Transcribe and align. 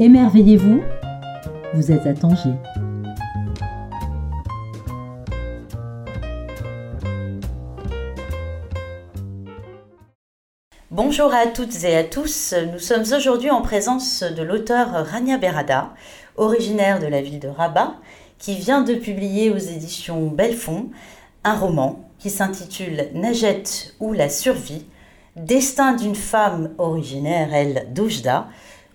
Émerveillez-vous, 0.00 0.80
vous 1.74 1.90
êtes 1.90 2.06
à 2.06 2.14
Tanger. 2.14 2.52
Bonjour 10.92 11.34
à 11.34 11.48
toutes 11.48 11.82
et 11.82 11.96
à 11.96 12.04
tous. 12.04 12.54
Nous 12.72 12.78
sommes 12.78 13.12
aujourd'hui 13.12 13.50
en 13.50 13.60
présence 13.60 14.22
de 14.22 14.42
l'auteur 14.44 15.04
Rania 15.04 15.36
Berada, 15.36 15.92
originaire 16.36 17.00
de 17.00 17.08
la 17.08 17.20
ville 17.20 17.40
de 17.40 17.48
Rabat, 17.48 17.94
qui 18.38 18.54
vient 18.54 18.82
de 18.82 18.94
publier 18.94 19.50
aux 19.50 19.58
éditions 19.58 20.28
Belfond 20.28 20.90
un 21.42 21.56
roman 21.56 22.08
qui 22.20 22.30
s'intitule 22.30 23.08
Najet 23.14 23.64
ou 23.98 24.12
la 24.12 24.28
survie, 24.28 24.86
destin 25.34 25.94
d'une 25.94 26.14
femme 26.14 26.70
originaire, 26.78 27.52
elle, 27.52 27.88
d'Oujda, 27.92 28.46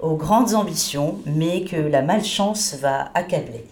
aux 0.04 0.16
grandes 0.16 0.54
ambitions, 0.54 1.18
mais 1.26 1.64
que 1.64 1.78
la 1.78 2.02
malchance 2.02 2.76
va 2.76 3.10
accabler. 3.14 3.66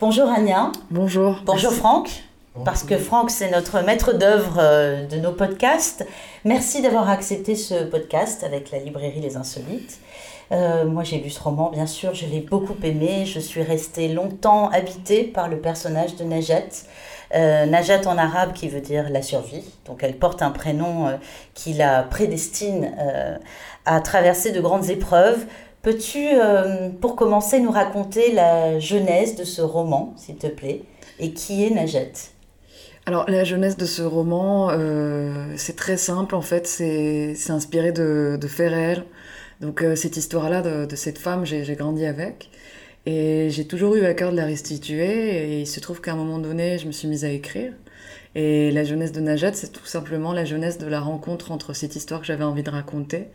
Bonjour 0.00 0.28
Anya. 0.28 0.72
Bonjour. 0.90 1.36
Bonjour 1.44 1.72
Franck. 1.72 2.08
Parce 2.64 2.84
que 2.84 2.96
Franck, 2.96 3.30
c'est 3.30 3.50
notre 3.50 3.82
maître 3.82 4.14
d'œuvre 4.14 4.56
euh, 4.58 5.06
de 5.06 5.16
nos 5.18 5.32
podcasts. 5.32 6.06
Merci 6.46 6.80
d'avoir 6.80 7.10
accepté 7.10 7.54
ce 7.54 7.84
podcast 7.84 8.44
avec 8.44 8.70
la 8.70 8.78
librairie 8.78 9.20
Les 9.20 9.36
Insolites. 9.36 10.00
Euh, 10.52 10.86
moi, 10.86 11.02
j'ai 11.02 11.18
lu 11.18 11.28
ce 11.28 11.40
roman, 11.40 11.70
bien 11.70 11.86
sûr, 11.86 12.14
je 12.14 12.24
l'ai 12.24 12.40
beaucoup 12.40 12.76
aimé. 12.82 13.26
Je 13.26 13.40
suis 13.40 13.62
restée 13.62 14.08
longtemps 14.08 14.70
habitée 14.70 15.24
par 15.24 15.48
le 15.48 15.58
personnage 15.58 16.16
de 16.16 16.24
Najat. 16.24 16.86
Euh, 17.34 17.66
Najat 17.66 18.06
en 18.06 18.18
arabe 18.18 18.52
qui 18.52 18.68
veut 18.68 18.80
dire 18.80 19.10
la 19.10 19.22
survie. 19.22 19.64
Donc 19.86 20.02
elle 20.02 20.16
porte 20.16 20.42
un 20.42 20.50
prénom 20.50 21.08
euh, 21.08 21.16
qui 21.54 21.72
la 21.74 22.02
prédestine 22.02 22.92
euh, 22.98 23.36
à 23.84 24.00
traverser 24.00 24.52
de 24.52 24.60
grandes 24.60 24.90
épreuves. 24.90 25.44
Peux-tu, 25.82 26.30
pour 27.00 27.14
commencer, 27.14 27.60
nous 27.60 27.70
raconter 27.70 28.32
la 28.32 28.80
genèse 28.80 29.36
de 29.36 29.44
ce 29.44 29.62
roman, 29.62 30.14
s'il 30.16 30.34
te 30.34 30.48
plaît, 30.48 30.82
et 31.20 31.32
qui 31.32 31.64
est 31.64 31.70
Najat? 31.70 32.32
Alors 33.06 33.30
la 33.30 33.44
jeunesse 33.44 33.76
de 33.76 33.84
ce 33.86 34.02
roman, 34.02 34.68
c'est 35.56 35.76
très 35.76 35.96
simple 35.96 36.34
en 36.34 36.40
fait, 36.40 36.66
c'est 36.66 37.36
inspiré 37.50 37.92
de, 37.92 38.36
de, 38.40 38.48
faits 38.48 38.72
réels. 38.72 39.04
Donc 39.60 39.84
cette 39.94 40.16
histoire-là 40.16 40.60
de, 40.60 40.86
de, 40.86 40.96
cette 40.96 41.18
femme, 41.18 41.46
j'ai 41.46 41.76
grandi 41.76 42.04
avec. 42.04 42.50
Et 43.06 43.48
j'ai 43.50 43.66
toujours 43.66 43.94
eu 43.94 44.04
à 44.04 44.14
cœur 44.14 44.32
de 44.32 44.36
la 44.36 44.44
restituer. 44.44 45.54
Et 45.54 45.60
il 45.60 45.66
se 45.66 45.80
trouve 45.80 46.00
qu'à 46.00 46.12
un 46.12 46.16
moment 46.16 46.38
donné, 46.38 46.78
je 46.78 46.86
me 46.86 46.92
suis 46.92 47.08
mise 47.08 47.24
à 47.24 47.30
écrire. 47.30 47.72
Et 48.34 48.70
la 48.72 48.84
jeunesse 48.84 49.12
de 49.12 49.20
Najat, 49.20 49.54
c'est 49.54 49.72
tout 49.72 49.86
simplement 49.86 50.32
la 50.32 50.44
jeunesse 50.44 50.76
de 50.76 50.86
la 50.86 51.00
rencontre 51.00 51.52
entre 51.52 51.72
cette 51.72 51.96
histoire 51.96 52.20
que 52.20 52.26
j'avais 52.26 52.44
envie 52.44 52.62
de 52.62 52.70
raconter 52.70 53.28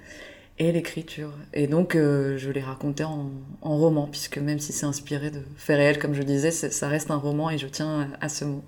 et 0.60 0.72
l'écriture. 0.72 1.34
Et 1.54 1.66
donc, 1.66 1.96
euh, 1.96 2.38
je 2.38 2.52
l'ai 2.52 2.62
raconté 2.62 3.04
en, 3.04 3.32
en, 3.62 3.78
roman, 3.78 4.06
puisque 4.06 4.38
même 4.38 4.60
si 4.60 4.74
c'est 4.74 4.86
inspiré 4.86 5.32
de 5.32 5.42
faits 5.58 5.78
réels, 5.78 5.98
comme 5.98 6.14
je 6.14 6.22
disais, 6.22 6.52
ça 6.52 6.88
reste 6.88 7.10
un 7.10 7.16
roman 7.16 7.50
et 7.50 7.58
je 7.58 7.66
tiens 7.66 8.10
à 8.20 8.30
ce 8.30 8.46
mot. 8.46 8.64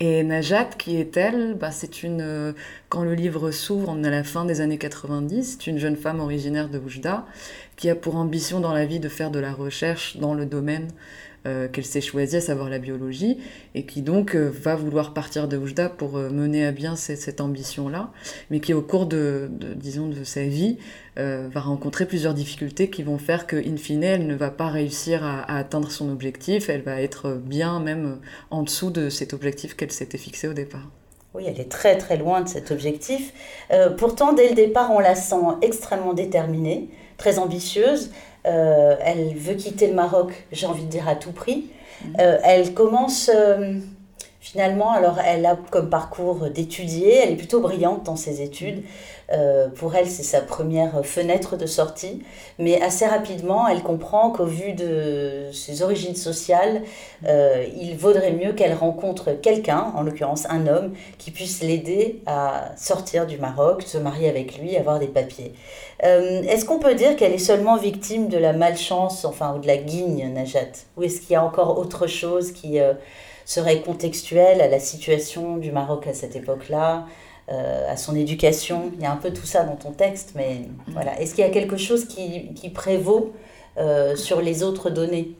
Et 0.00 0.22
Najat, 0.22 0.66
qui 0.78 0.96
est-elle 0.96 1.54
bah, 1.54 1.72
C'est 1.72 2.04
une. 2.04 2.20
Euh, 2.20 2.52
quand 2.88 3.02
le 3.02 3.14
livre 3.14 3.50
s'ouvre, 3.50 3.88
on 3.88 4.04
est 4.04 4.06
à 4.06 4.10
la 4.10 4.22
fin 4.22 4.44
des 4.44 4.60
années 4.60 4.78
90. 4.78 5.58
C'est 5.58 5.66
une 5.66 5.78
jeune 5.78 5.96
femme 5.96 6.20
originaire 6.20 6.68
de 6.68 6.78
Oujda 6.78 7.26
qui 7.76 7.90
a 7.90 7.96
pour 7.96 8.14
ambition 8.14 8.60
dans 8.60 8.72
la 8.72 8.86
vie 8.86 9.00
de 9.00 9.08
faire 9.08 9.32
de 9.32 9.40
la 9.40 9.52
recherche 9.52 10.16
dans 10.16 10.34
le 10.34 10.46
domaine 10.46 10.88
euh, 11.46 11.68
qu'elle 11.68 11.84
s'est 11.84 12.00
choisie, 12.00 12.36
à 12.36 12.40
savoir 12.40 12.68
la 12.68 12.80
biologie, 12.80 13.38
et 13.76 13.84
qui 13.86 14.02
donc 14.02 14.34
euh, 14.34 14.50
va 14.50 14.74
vouloir 14.74 15.14
partir 15.14 15.46
de 15.46 15.56
Oujda 15.56 15.88
pour 15.88 16.16
euh, 16.16 16.30
mener 16.30 16.66
à 16.66 16.72
bien 16.72 16.96
cette, 16.96 17.40
ambition-là, 17.40 18.10
mais 18.50 18.58
qui 18.58 18.74
au 18.74 18.82
cours 18.82 19.06
de, 19.06 19.48
disons, 19.76 20.08
de 20.08 20.24
sa 20.24 20.42
vie 20.42 20.78
va 21.16 21.60
rencontrer 21.60 22.06
plusieurs 22.06 22.32
difficultés 22.32 22.90
qui 22.90 23.02
vont 23.02 23.18
faire 23.18 23.48
qu'in 23.48 23.76
fine, 23.76 24.04
elle 24.04 24.28
ne 24.28 24.36
va 24.36 24.50
pas 24.50 24.68
réussir 24.68 25.24
à, 25.24 25.58
atteindre 25.58 25.90
son 25.90 26.10
objectif, 26.10 26.68
elle 26.68 26.82
va 26.82 27.02
être 27.02 27.32
bien 27.32 27.80
même 27.80 28.18
en 28.50 28.62
dessous 28.62 28.90
de 28.90 29.08
cet 29.08 29.32
objectif 29.32 29.74
qu'elle 29.74 29.90
s'était 29.90 30.18
fixé 30.18 30.46
au 30.46 30.52
départ. 30.52 30.88
Oui, 31.34 31.42
elle 31.46 31.58
est 31.58 31.68
très 31.68 31.98
très 31.98 32.18
loin 32.18 32.42
de 32.42 32.48
cet 32.48 32.70
objectif. 32.70 33.32
pourtant, 33.96 34.32
dès 34.32 34.48
le 34.48 34.54
départ, 34.54 34.92
on 34.92 35.00
la 35.00 35.16
sent 35.16 35.36
extrêmement 35.60 36.14
déterminée, 36.14 36.88
très 37.16 37.40
ambitieuse. 37.40 38.10
Euh, 38.46 38.96
elle 39.04 39.34
veut 39.34 39.54
quitter 39.54 39.88
le 39.88 39.94
Maroc, 39.94 40.46
j'ai 40.52 40.66
envie 40.66 40.84
de 40.84 40.90
dire 40.90 41.08
à 41.08 41.16
tout 41.16 41.32
prix. 41.32 41.70
Euh, 42.20 42.38
elle 42.44 42.74
commence 42.74 43.30
euh, 43.34 43.78
finalement, 44.50 44.90
alors 44.90 45.18
elle 45.24 45.44
a 45.46 45.56
comme 45.70 45.90
parcours 45.90 46.48
d'étudier, 46.50 47.16
elle 47.16 47.32
est 47.32 47.36
plutôt 47.36 47.60
brillante 47.60 48.04
dans 48.04 48.16
ses 48.16 48.42
études. 48.42 48.82
pour 49.76 49.94
elle, 49.94 50.06
c'est 50.06 50.22
sa 50.22 50.40
première 50.40 51.04
fenêtre 51.04 51.56
de 51.56 51.66
sortie, 51.66 52.22
mais 52.58 52.80
assez 52.80 53.06
rapidement, 53.06 53.68
elle 53.68 53.82
comprend 53.82 54.30
qu'au 54.30 54.46
vu 54.46 54.72
de 54.72 55.50
ses 55.52 55.82
origines 55.82 56.16
sociales, 56.16 56.82
il 57.24 57.96
vaudrait 57.98 58.32
mieux 58.32 58.52
qu'elle 58.54 58.72
rencontre 58.72 59.32
quelqu'un, 59.32 59.92
en 59.94 60.02
l'occurrence 60.02 60.46
un 60.48 60.66
homme, 60.66 60.94
qui 61.18 61.30
puisse 61.30 61.62
l'aider 61.62 62.22
à 62.26 62.72
sortir 62.76 63.26
du 63.26 63.36
Maroc, 63.36 63.82
se 63.82 63.98
marier 63.98 64.28
avec 64.28 64.58
lui, 64.58 64.76
avoir 64.76 64.98
des 64.98 65.08
papiers. 65.08 65.52
Euh, 66.04 66.42
est-ce 66.42 66.64
qu'on 66.64 66.78
peut 66.78 66.94
dire 66.94 67.16
qu'elle 67.16 67.32
est 67.32 67.38
seulement 67.38 67.76
victime 67.76 68.28
de 68.28 68.38
la 68.38 68.52
malchance, 68.52 69.24
enfin, 69.24 69.54
ou 69.56 69.58
de 69.58 69.66
la 69.66 69.76
guigne, 69.76 70.32
Najat? 70.32 70.86
Ou 70.96 71.02
est-ce 71.02 71.20
qu'il 71.20 71.32
y 71.32 71.36
a 71.36 71.44
encore 71.44 71.78
autre 71.78 72.06
chose 72.06 72.52
qui 72.52 72.80
euh, 72.80 72.94
serait 73.48 73.80
contextuelle 73.80 74.60
à 74.60 74.68
la 74.68 74.78
situation 74.78 75.56
du 75.56 75.72
Maroc 75.72 76.06
à 76.06 76.12
cette 76.12 76.36
époque-là, 76.36 77.06
euh, 77.50 77.90
à 77.90 77.96
son 77.96 78.14
éducation 78.14 78.92
Il 78.96 79.02
y 79.02 79.06
a 79.06 79.12
un 79.12 79.16
peu 79.16 79.32
tout 79.32 79.46
ça 79.46 79.64
dans 79.64 79.76
ton 79.76 79.92
texte, 79.92 80.32
mais 80.34 80.68
voilà. 80.88 81.18
Est-ce 81.20 81.34
qu'il 81.34 81.44
y 81.44 81.46
a 81.46 81.50
quelque 81.50 81.78
chose 81.78 82.04
qui, 82.06 82.68
prévaut 82.74 83.32
sur 84.16 84.42
les 84.42 84.62
autres 84.64 84.90
données? 84.90 85.36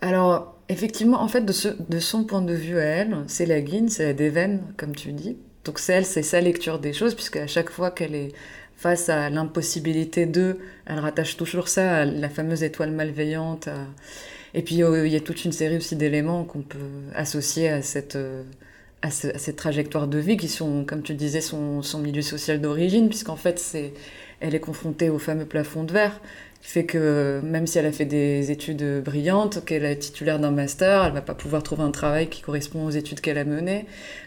Alors, 0.00 0.54
effectivement, 0.68 1.20
en 1.20 1.28
fait, 1.28 1.44
de, 1.44 1.98
son 1.98 2.24
point 2.24 2.42
de 2.42 2.52
vue 2.52 2.78
à 2.78 2.84
elle, 2.84 3.16
c'est 3.26 3.46
la 3.46 3.60
guigne, 3.60 3.88
c'est 3.88 4.06
la 4.06 4.12
déveine, 4.12 4.62
comme 4.76 4.94
tu 4.94 5.12
dis. 5.12 5.36
Donc 5.64 5.78
c'est 5.78 5.94
elle, 5.94 6.06
c'est 6.06 6.22
sa 6.22 6.40
lecture 6.40 6.78
des 6.78 6.92
choses, 6.92 7.14
puisque 7.14 7.36
à 7.36 7.46
chaque 7.46 7.70
fois 7.70 7.90
qu'elle 7.90 8.14
est 8.14 8.32
face 8.76 9.08
à 9.08 9.28
l'impossibilité 9.28 10.24
d'eux, 10.24 10.58
elle 10.86 11.00
rattache 11.00 11.36
toujours 11.36 11.68
ça 11.68 11.96
à 11.96 12.04
la 12.04 12.28
fameuse 12.28 12.62
étoile 12.62 12.92
malveillante. 12.92 13.68
Et 14.54 14.62
puis 14.62 14.82
euh, 14.82 15.06
il 15.06 15.12
y 15.12 15.16
a 15.16 15.20
toute 15.20 15.44
une 15.44 15.52
série 15.52 15.76
aussi 15.76 15.96
d'éléments 15.96 16.44
qu'on 16.44 16.62
peut 16.62 16.78
associer 17.14 17.68
à 17.68 17.82
cette, 17.82 18.16
euh, 18.16 18.42
à, 19.02 19.10
cette 19.10 19.56
trajectoire 19.56 20.08
de 20.08 20.18
vie 20.18 20.36
qui 20.36 20.48
sont, 20.48 20.84
comme 20.84 21.02
tu 21.02 21.14
disais, 21.14 21.40
son, 21.40 21.82
milieu 21.98 22.22
social 22.22 22.60
d'origine, 22.60 23.08
puisqu'en 23.08 23.36
fait, 23.36 23.58
c'est, 23.58 23.92
elle 24.40 24.54
est 24.54 24.60
confrontée 24.60 25.10
au 25.10 25.18
fameux 25.18 25.46
plafond 25.46 25.84
de 25.84 25.92
verre 25.92 26.20
fait 26.60 26.84
que 26.84 27.40
même 27.42 27.66
si 27.66 27.78
elle 27.78 27.86
a 27.86 27.92
fait 27.92 28.04
des 28.04 28.50
études 28.50 29.02
brillantes, 29.02 29.64
qu'elle 29.64 29.84
est 29.84 29.96
titulaire 29.96 30.38
d'un 30.38 30.50
master, 30.50 31.04
elle 31.04 31.12
va 31.12 31.22
pas 31.22 31.34
pouvoir 31.34 31.62
trouver 31.62 31.82
un 31.82 31.90
travail 31.90 32.28
qui 32.28 32.42
correspond 32.42 32.84
aux 32.84 32.90
études 32.90 33.20
qu'elle 33.20 33.38
a 33.38 33.44
menées. 33.44 33.86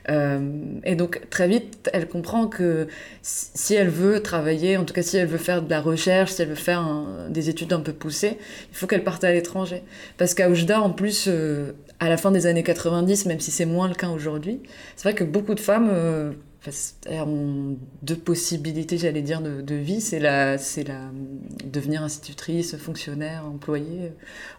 Euh, 0.09 0.39
et 0.83 0.95
donc 0.95 1.21
très 1.29 1.47
vite, 1.47 1.89
elle 1.93 2.07
comprend 2.07 2.47
que 2.47 2.87
si 3.21 3.75
elle 3.75 3.89
veut 3.89 4.21
travailler, 4.21 4.77
en 4.77 4.85
tout 4.85 4.93
cas 4.93 5.03
si 5.03 5.17
elle 5.17 5.27
veut 5.27 5.37
faire 5.37 5.61
de 5.61 5.69
la 5.69 5.81
recherche, 5.81 6.31
si 6.31 6.41
elle 6.41 6.49
veut 6.49 6.55
faire 6.55 7.05
des 7.29 7.49
études 7.49 7.73
un 7.73 7.79
peu 7.79 7.93
poussées, 7.93 8.37
il 8.71 8.75
faut 8.75 8.87
qu'elle 8.87 9.03
parte 9.03 9.23
à 9.23 9.31
l'étranger. 9.31 9.83
Parce 10.17 10.33
qu'à 10.33 10.49
Oujda, 10.49 10.81
en 10.81 10.89
plus, 10.89 11.25
euh, 11.27 11.73
à 11.99 12.09
la 12.09 12.17
fin 12.17 12.31
des 12.31 12.47
années 12.47 12.63
90, 12.63 13.25
même 13.27 13.39
si 13.39 13.51
c'est 13.51 13.65
moins 13.65 13.87
le 13.87 13.95
cas 13.95 14.09
aujourd'hui, 14.09 14.61
c'est 14.95 15.03
vrai 15.03 15.13
que 15.13 15.23
beaucoup 15.23 15.53
de 15.53 15.59
femmes... 15.59 15.89
Euh, 15.91 16.31
ont 16.67 17.77
deux 18.03 18.15
possibilités, 18.15 18.97
j'allais 18.97 19.21
dire, 19.21 19.41
de, 19.41 19.75
vie. 19.75 20.01
C'est 20.01 20.19
la, 20.19 20.57
c'est 20.57 20.87
la 20.87 20.99
devenir 21.65 22.03
institutrice, 22.03 22.75
fonctionnaire, 22.77 23.45
employée 23.45 24.11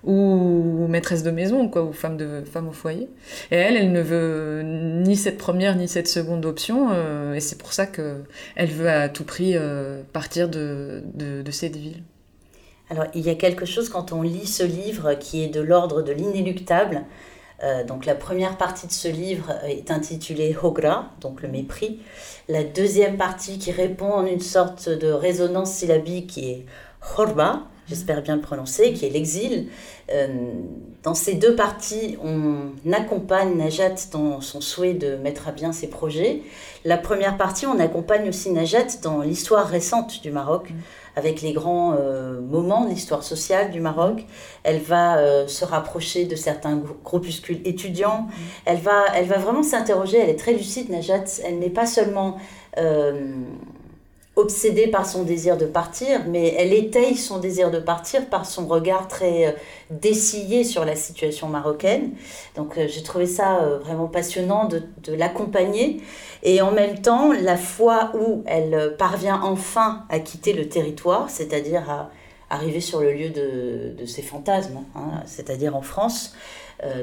ou 0.05 0.87
maîtresse 0.89 1.23
de 1.23 1.31
maison, 1.31 1.69
quoi, 1.69 1.85
ou 1.85 1.93
femme 1.93 2.17
de 2.17 2.43
femme 2.45 2.69
au 2.69 2.73
foyer. 2.73 3.09
Et 3.51 3.57
elle, 3.57 3.77
elle 3.77 3.93
ne 3.93 4.01
veut 4.03 4.63
ni 4.63 5.17
cette 5.17 5.39
première 5.39 5.77
ni 5.77 5.89
cette 5.89 6.09
seconde 6.09 6.45
option, 6.45 6.89
euh, 6.93 7.35
et 7.35 7.41
c'est 7.41 7.59
pour 7.59 7.73
ça 7.73 7.87
que 7.87 8.23
elle 8.57 8.71
veut 8.71 8.89
à 8.89 9.09
tout 9.09 9.25
prix 9.25 9.53
euh, 9.57 10.03
partir 10.13 10.49
de, 10.49 11.03
de, 11.15 11.43
de 11.43 11.51
cette 11.51 11.77
ville. 11.77 12.03
Alors, 12.91 13.07
il 13.15 13.23
y 13.23 13.31
a 13.31 13.35
quelque 13.35 13.65
chose 13.65 13.89
quand 13.89 14.13
on 14.13 14.21
lit 14.21 14.47
ce 14.47 14.65
livre 14.65 15.15
qui 15.15 15.43
est 15.43 15.49
de 15.49 15.61
l'ordre 15.61 16.03
de 16.03 16.13
l'inéluctable. 16.13 17.05
Euh, 17.63 17.85
donc 17.85 18.07
la 18.07 18.15
première 18.15 18.57
partie 18.57 18.87
de 18.87 18.93
ce 18.93 19.09
livre 19.09 19.53
est 19.65 19.91
intitulée 19.91 20.57
Hogra, 20.61 21.11
donc 21.21 21.43
le 21.43 21.49
mépris. 21.49 22.01
La 22.49 22.65
deuxième 22.65 23.17
partie 23.17 23.59
qui 23.59 23.73
répond 23.73 24.13
en 24.13 24.27
une 24.27 24.41
sorte 24.41 24.89
de 24.89 25.11
résonance 25.11 25.73
syllabique 25.73 26.39
est 26.39 26.67
Horba, 27.17 27.63
j'espère 27.93 28.23
bien 28.23 28.37
le 28.37 28.43
prononcer, 28.43 28.93
qui 28.95 29.05
est 29.07 29.11
l'exil. 29.11 29.69
Euh, 30.11 30.29
dans 31.03 31.15
ces 31.15 31.35
deux 31.35 31.55
parties, 31.55 32.17
on 32.25 32.71
accompagne 32.93 33.57
Najat 33.57 34.09
dans 34.13 34.41
son 34.41 34.61
souhait 34.61 34.95
de 34.95 35.17
mettre 35.17 35.49
à 35.49 35.53
bien 35.53 35.73
ses 35.73 35.89
projets. 35.89 36.43
La 36.85 36.97
première 36.97 37.37
partie, 37.37 37.67
on 37.67 37.79
accompagne 37.79 38.29
aussi 38.29 38.51
Najat 38.51 38.99
dans 39.03 39.21
l'histoire 39.21 39.67
récente 39.67 40.23
du 40.23 40.31
Maroc. 40.31 40.71
Mm 40.71 40.75
avec 41.17 41.43
les 41.43 41.53
grands 41.53 41.95
euh, 41.99 42.41
moments 42.41 42.85
de 42.85 42.91
l'histoire 42.91 43.23
sociale 43.23 43.71
du 43.71 43.81
Maroc. 43.81 44.25
Elle 44.63 44.81
va 44.81 45.19
euh, 45.19 45.47
se 45.47 45.65
rapprocher 45.65 46.25
de 46.25 46.37
certains 46.37 46.81
groupuscules 47.05 47.61
étudiants. 47.65 48.23
Mm. 48.23 48.33
Elle, 48.65 48.79
va, 48.79 49.05
elle 49.15 49.27
va 49.27 49.37
vraiment 49.37 49.63
s'interroger. 49.63 50.19
Elle 50.19 50.31
est 50.31 50.39
très 50.39 50.55
lucide, 50.55 50.91
Najat. 50.91 51.25
Elle 51.45 51.59
n'est 51.59 51.71
pas 51.71 51.87
seulement 51.87 52.39
euh, 52.79 53.35
obsédée 54.35 54.87
par 54.87 55.07
son 55.07 55.25
désir 55.25 55.59
de 55.59 55.67
partir, 55.67 56.23
mais 56.27 56.55
elle 56.57 56.73
étaye 56.73 57.17
son 57.17 57.39
désir 57.39 57.71
de 57.71 57.79
partir 57.79 58.27
par 58.31 58.47
son 58.47 58.67
regard 58.67 59.07
très 59.07 59.47
euh, 59.47 59.53
dessillé 59.91 60.65
sur 60.65 60.87
la 60.87 60.97
situation 60.97 61.49
marocaine. 61.49 62.13
Donc 62.57 62.79
euh, 62.79 62.87
j'ai 62.89 63.03
trouvé 63.03 63.27
ça 63.27 63.61
euh, 63.61 63.79
vraiment 63.79 64.07
passionnant 64.07 64.69
de, 64.69 64.83
l'accompagner. 65.13 66.01
Et 66.43 66.63
en 66.63 66.73
même 66.73 67.03
temps, 67.03 67.33
la 67.33 67.59
fois 67.59 68.13
où 68.15 68.43
elle 68.47 68.97
parvient 68.97 69.41
enfin 69.43 70.05
à 70.09 70.19
quitter 70.19 70.55
le 70.55 70.69
territoire, 70.69 71.29
c'est-à-dire 71.29 71.89
à 71.91 72.11
arriver 72.49 72.81
sur 72.81 73.01
le 73.01 73.13
lieu 73.13 73.29
de, 73.31 74.07
ses 74.07 74.23
fantasmes, 74.23 74.81
hein, 74.95 75.23
c'est-à-dire 75.27 75.77
en 75.77 75.83
France, 75.83 76.35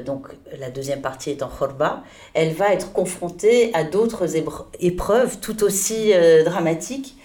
donc 0.04 0.28
la 0.58 0.70
deuxième 0.70 1.00
partie 1.00 1.30
est 1.30 1.42
en 1.42 1.48
Khorba, 1.48 2.02
elle 2.34 2.52
va 2.52 2.72
être 2.74 2.92
confrontée 2.92 3.72
à 3.72 3.82
d'autres 3.82 4.36
épreuves 4.80 5.40
tout 5.40 5.64
aussi 5.64 6.12
dramatiques 6.44 7.16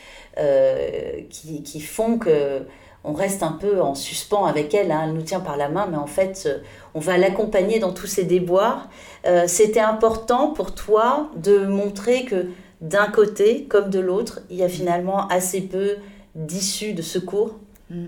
qui, 1.29 1.63
qui, 1.63 1.79
font 1.79 2.17
que 2.17 2.65
on 3.05 3.13
reste 3.13 3.43
un 3.43 3.51
peu 3.51 3.81
en 3.81 3.95
suspens 3.95 4.45
avec 4.45 4.73
elle. 4.73 4.91
Hein. 4.91 5.03
Elle 5.05 5.13
nous 5.13 5.21
tient 5.21 5.39
par 5.39 5.57
la 5.57 5.69
main, 5.69 5.87
mais 5.89 5.97
en 5.97 6.07
fait, 6.07 6.43
euh, 6.47 6.57
on 6.93 6.99
va 6.99 7.17
l'accompagner 7.17 7.79
dans 7.79 7.93
tous 7.93 8.07
ses 8.07 8.23
déboires. 8.23 8.89
Euh, 9.25 9.45
c'était 9.47 9.79
important 9.79 10.49
pour 10.49 10.73
toi 10.73 11.29
de 11.37 11.65
montrer 11.65 12.25
que 12.25 12.47
d'un 12.81 13.07
côté 13.07 13.65
comme 13.65 13.89
de 13.89 13.99
l'autre, 13.99 14.41
il 14.49 14.57
y 14.57 14.63
a 14.63 14.69
finalement 14.69 15.27
assez 15.27 15.61
peu 15.61 15.95
d'issues 16.33 16.93
de 16.93 17.01
secours. 17.01 17.59
Mm. 17.89 18.05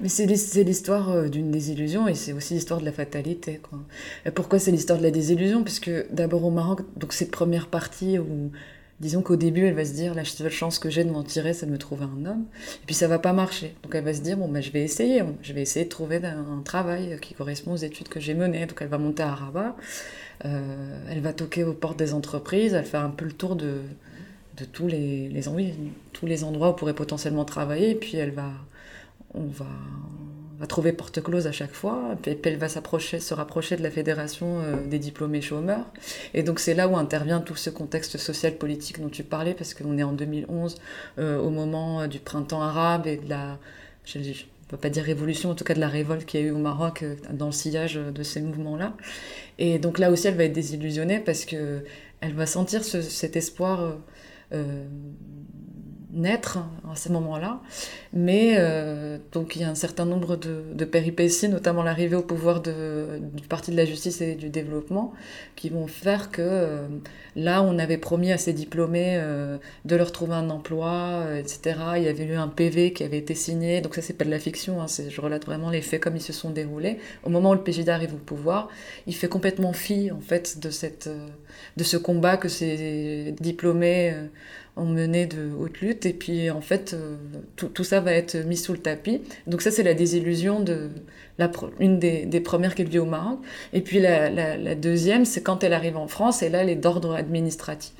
Mais 0.00 0.08
c'est 0.08 0.24
l'histoire 0.24 1.28
d'une 1.28 1.50
désillusion 1.50 2.08
et 2.08 2.14
c'est 2.14 2.32
aussi 2.32 2.54
l'histoire 2.54 2.80
de 2.80 2.86
la 2.86 2.92
fatalité. 2.92 3.60
Quoi. 3.62 3.78
pourquoi 4.34 4.58
c'est 4.58 4.70
l'histoire 4.70 4.98
de 4.98 5.04
la 5.04 5.10
désillusion? 5.10 5.62
Parce 5.62 5.78
que 5.78 6.06
d'abord 6.10 6.44
au 6.44 6.50
Maroc, 6.50 6.80
donc 6.96 7.12
cette 7.12 7.30
première 7.30 7.66
partie 7.66 8.18
où 8.18 8.50
Disons 9.00 9.22
qu'au 9.22 9.36
début, 9.36 9.64
elle 9.64 9.74
va 9.74 9.86
se 9.86 9.94
dire, 9.94 10.14
la 10.14 10.26
seule 10.26 10.50
chance 10.50 10.78
que 10.78 10.90
j'ai 10.90 11.04
de 11.04 11.10
m'en 11.10 11.22
tirer, 11.22 11.54
c'est 11.54 11.64
de 11.64 11.70
me 11.70 11.78
trouver 11.78 12.04
un 12.04 12.26
homme. 12.26 12.44
Et 12.82 12.86
puis 12.86 12.94
ça 12.94 13.08
va 13.08 13.18
pas 13.18 13.32
marcher. 13.32 13.74
Donc 13.82 13.94
elle 13.94 14.04
va 14.04 14.12
se 14.12 14.20
dire, 14.20 14.36
bon, 14.36 14.46
ben, 14.46 14.62
je 14.62 14.70
vais 14.70 14.82
essayer. 14.82 15.22
Je 15.42 15.52
vais 15.54 15.62
essayer 15.62 15.86
de 15.86 15.90
trouver 15.90 16.20
un, 16.22 16.60
travail 16.62 17.18
qui 17.20 17.32
correspond 17.32 17.72
aux 17.72 17.76
études 17.76 18.08
que 18.08 18.20
j'ai 18.20 18.34
menées. 18.34 18.66
Donc 18.66 18.78
elle 18.82 18.88
va 18.88 18.98
monter 18.98 19.22
à 19.22 19.34
Rabat. 19.34 19.74
Euh, 20.44 20.98
elle 21.10 21.20
va 21.20 21.32
toquer 21.32 21.64
aux 21.64 21.72
portes 21.72 21.98
des 21.98 22.12
entreprises. 22.12 22.74
Elle 22.74 22.84
fait 22.84 22.98
un 22.98 23.08
peu 23.08 23.24
le 23.24 23.32
tour 23.32 23.56
de, 23.56 23.80
tous 24.72 24.86
les, 24.86 25.28
les, 25.28 25.74
tous 26.12 26.26
les 26.26 26.44
endroits 26.44 26.70
où 26.70 26.74
pourrait 26.74 26.94
potentiellement 26.94 27.46
travailler. 27.46 27.90
Et 27.90 27.94
puis 27.94 28.18
elle 28.18 28.32
va, 28.32 28.50
on 29.32 29.46
va, 29.46 29.66
va 30.60 30.66
trouver 30.66 30.92
porte 30.92 31.22
close 31.22 31.46
à 31.46 31.52
chaque 31.52 31.72
fois, 31.72 32.16
puis, 32.20 32.36
elle 32.44 32.58
va 32.58 32.68
s'approcher, 32.68 33.18
se 33.18 33.32
rapprocher 33.32 33.76
de 33.76 33.82
la 33.82 33.90
fédération 33.90 34.60
euh, 34.60 34.76
des 34.86 34.98
diplômés 34.98 35.40
chômeurs. 35.40 35.86
Et 36.34 36.42
donc 36.42 36.60
c'est 36.60 36.74
là 36.74 36.86
où 36.86 36.98
intervient 36.98 37.40
tout 37.40 37.56
ce 37.56 37.70
contexte 37.70 38.18
social 38.18 38.56
politique 38.56 39.00
dont 39.00 39.08
tu 39.08 39.24
parlais, 39.24 39.54
parce 39.54 39.72
qu'on 39.72 39.96
est 39.96 40.02
en 40.02 40.12
2011, 40.12 40.76
euh, 41.18 41.38
au 41.38 41.48
moment 41.48 42.02
euh, 42.02 42.06
du 42.08 42.18
printemps 42.18 42.60
arabe 42.60 43.06
et 43.06 43.16
de 43.16 43.30
la, 43.30 43.58
je 44.04 44.18
ne 44.18 44.76
pas 44.76 44.90
dire 44.90 45.02
révolution, 45.02 45.50
en 45.50 45.54
tout 45.54 45.64
cas 45.64 45.72
de 45.72 45.80
la 45.80 45.88
révolte 45.88 46.26
qu'il 46.26 46.40
y 46.40 46.42
a 46.44 46.46
eu 46.48 46.50
au 46.50 46.58
Maroc 46.58 47.04
dans 47.32 47.46
le 47.46 47.52
sillage 47.52 47.94
de 47.94 48.22
ces 48.22 48.42
mouvements-là. 48.42 48.94
Et 49.58 49.78
donc 49.78 49.98
là 49.98 50.10
aussi, 50.10 50.28
elle 50.28 50.36
va 50.36 50.44
être 50.44 50.52
désillusionnée 50.52 51.20
parce 51.20 51.46
que 51.46 51.84
elle 52.20 52.34
va 52.34 52.44
sentir 52.44 52.84
cet 52.84 53.34
espoir 53.34 53.96
naître 56.12 56.58
à 56.90 56.96
ce 56.96 57.08
moment-là. 57.10 57.60
Mais 58.12 58.54
euh, 58.58 59.18
donc 59.32 59.56
il 59.56 59.62
y 59.62 59.64
a 59.64 59.70
un 59.70 59.74
certain 59.74 60.04
nombre 60.04 60.36
de, 60.36 60.84
péripéties, 60.84 61.48
notamment 61.48 61.82
l'arrivée 61.82 62.16
au 62.16 62.22
pouvoir 62.22 62.60
du 62.60 62.70
Parti 63.48 63.70
de 63.70 63.76
la 63.76 63.84
justice 63.84 64.20
et 64.20 64.34
du 64.34 64.48
développement, 64.48 65.12
qui 65.56 65.68
vont 65.68 65.86
faire 65.86 66.30
que 66.30 66.42
euh, 66.42 66.88
là, 67.36 67.62
on 67.62 67.78
avait 67.78 67.98
promis 67.98 68.32
à 68.32 68.38
ces 68.38 68.52
diplômés 68.52 69.16
euh, 69.16 69.58
de 69.84 69.96
leur 69.96 70.12
trouver 70.12 70.34
un 70.34 70.50
emploi, 70.50 71.24
etc. 71.38 71.76
Il 71.96 72.02
y 72.02 72.08
avait 72.08 72.24
eu 72.24 72.34
un 72.34 72.48
PV 72.48 72.92
qui 72.92 73.04
avait 73.04 73.18
été 73.18 73.34
signé, 73.34 73.80
donc 73.80 73.94
ça 73.94 74.02
c'est 74.02 74.14
pas 74.14 74.24
de 74.24 74.30
la 74.30 74.38
fiction, 74.38 74.80
hein, 74.80 74.86
je 74.88 75.20
relate 75.20 75.46
vraiment 75.46 75.70
les 75.70 75.82
faits 75.82 76.02
comme 76.02 76.16
ils 76.16 76.22
se 76.22 76.32
sont 76.32 76.50
déroulés. 76.50 76.98
Au 77.24 77.30
moment 77.30 77.50
où 77.50 77.54
le 77.54 77.62
PJD 77.62 77.88
arrive 77.88 78.14
au 78.14 78.18
pouvoir, 78.18 78.68
il 79.06 79.14
fait 79.14 79.28
complètement 79.28 79.72
fi 79.72 80.10
en 80.10 80.20
fait 80.20 80.58
de, 80.58 80.70
cette, 80.70 81.08
de 81.76 81.84
ce 81.84 81.96
combat 81.96 82.36
que 82.36 82.48
ces 82.48 83.34
diplômés 83.40 84.14
ont 84.76 84.86
mené 84.86 85.26
de 85.26 85.50
haute 85.58 85.80
lutte 85.80 86.06
et 86.06 86.12
puis 86.12 86.50
en 86.50 86.60
fait 86.60 86.94
euh, 86.94 87.16
tout, 87.56 87.68
tout, 87.68 87.84
ça 87.84 88.00
va 88.00 88.12
être 88.12 88.36
mis 88.36 88.56
sous 88.56 88.72
le 88.72 88.78
tapis. 88.78 89.20
Donc 89.46 89.62
ça 89.62 89.70
c'est 89.70 89.82
la 89.82 89.94
désillusion 89.94 90.60
de 90.60 90.90
la, 91.38 91.50
une 91.78 91.98
des, 91.98 92.24
des 92.24 92.40
premières 92.40 92.74
qu'elle 92.74 92.88
vit 92.88 92.98
au 92.98 93.04
Maroc. 93.04 93.40
Et 93.72 93.80
puis 93.80 94.00
la 94.00 94.74
deuxième 94.74 95.24
c'est 95.24 95.42
quand 95.42 95.64
elle 95.64 95.72
arrive 95.72 95.96
en 95.96 96.08
France 96.08 96.42
et 96.42 96.48
là 96.48 96.62
elle 96.62 96.70
est 96.70 96.76
d'ordre 96.76 97.14
administratif 97.14 97.92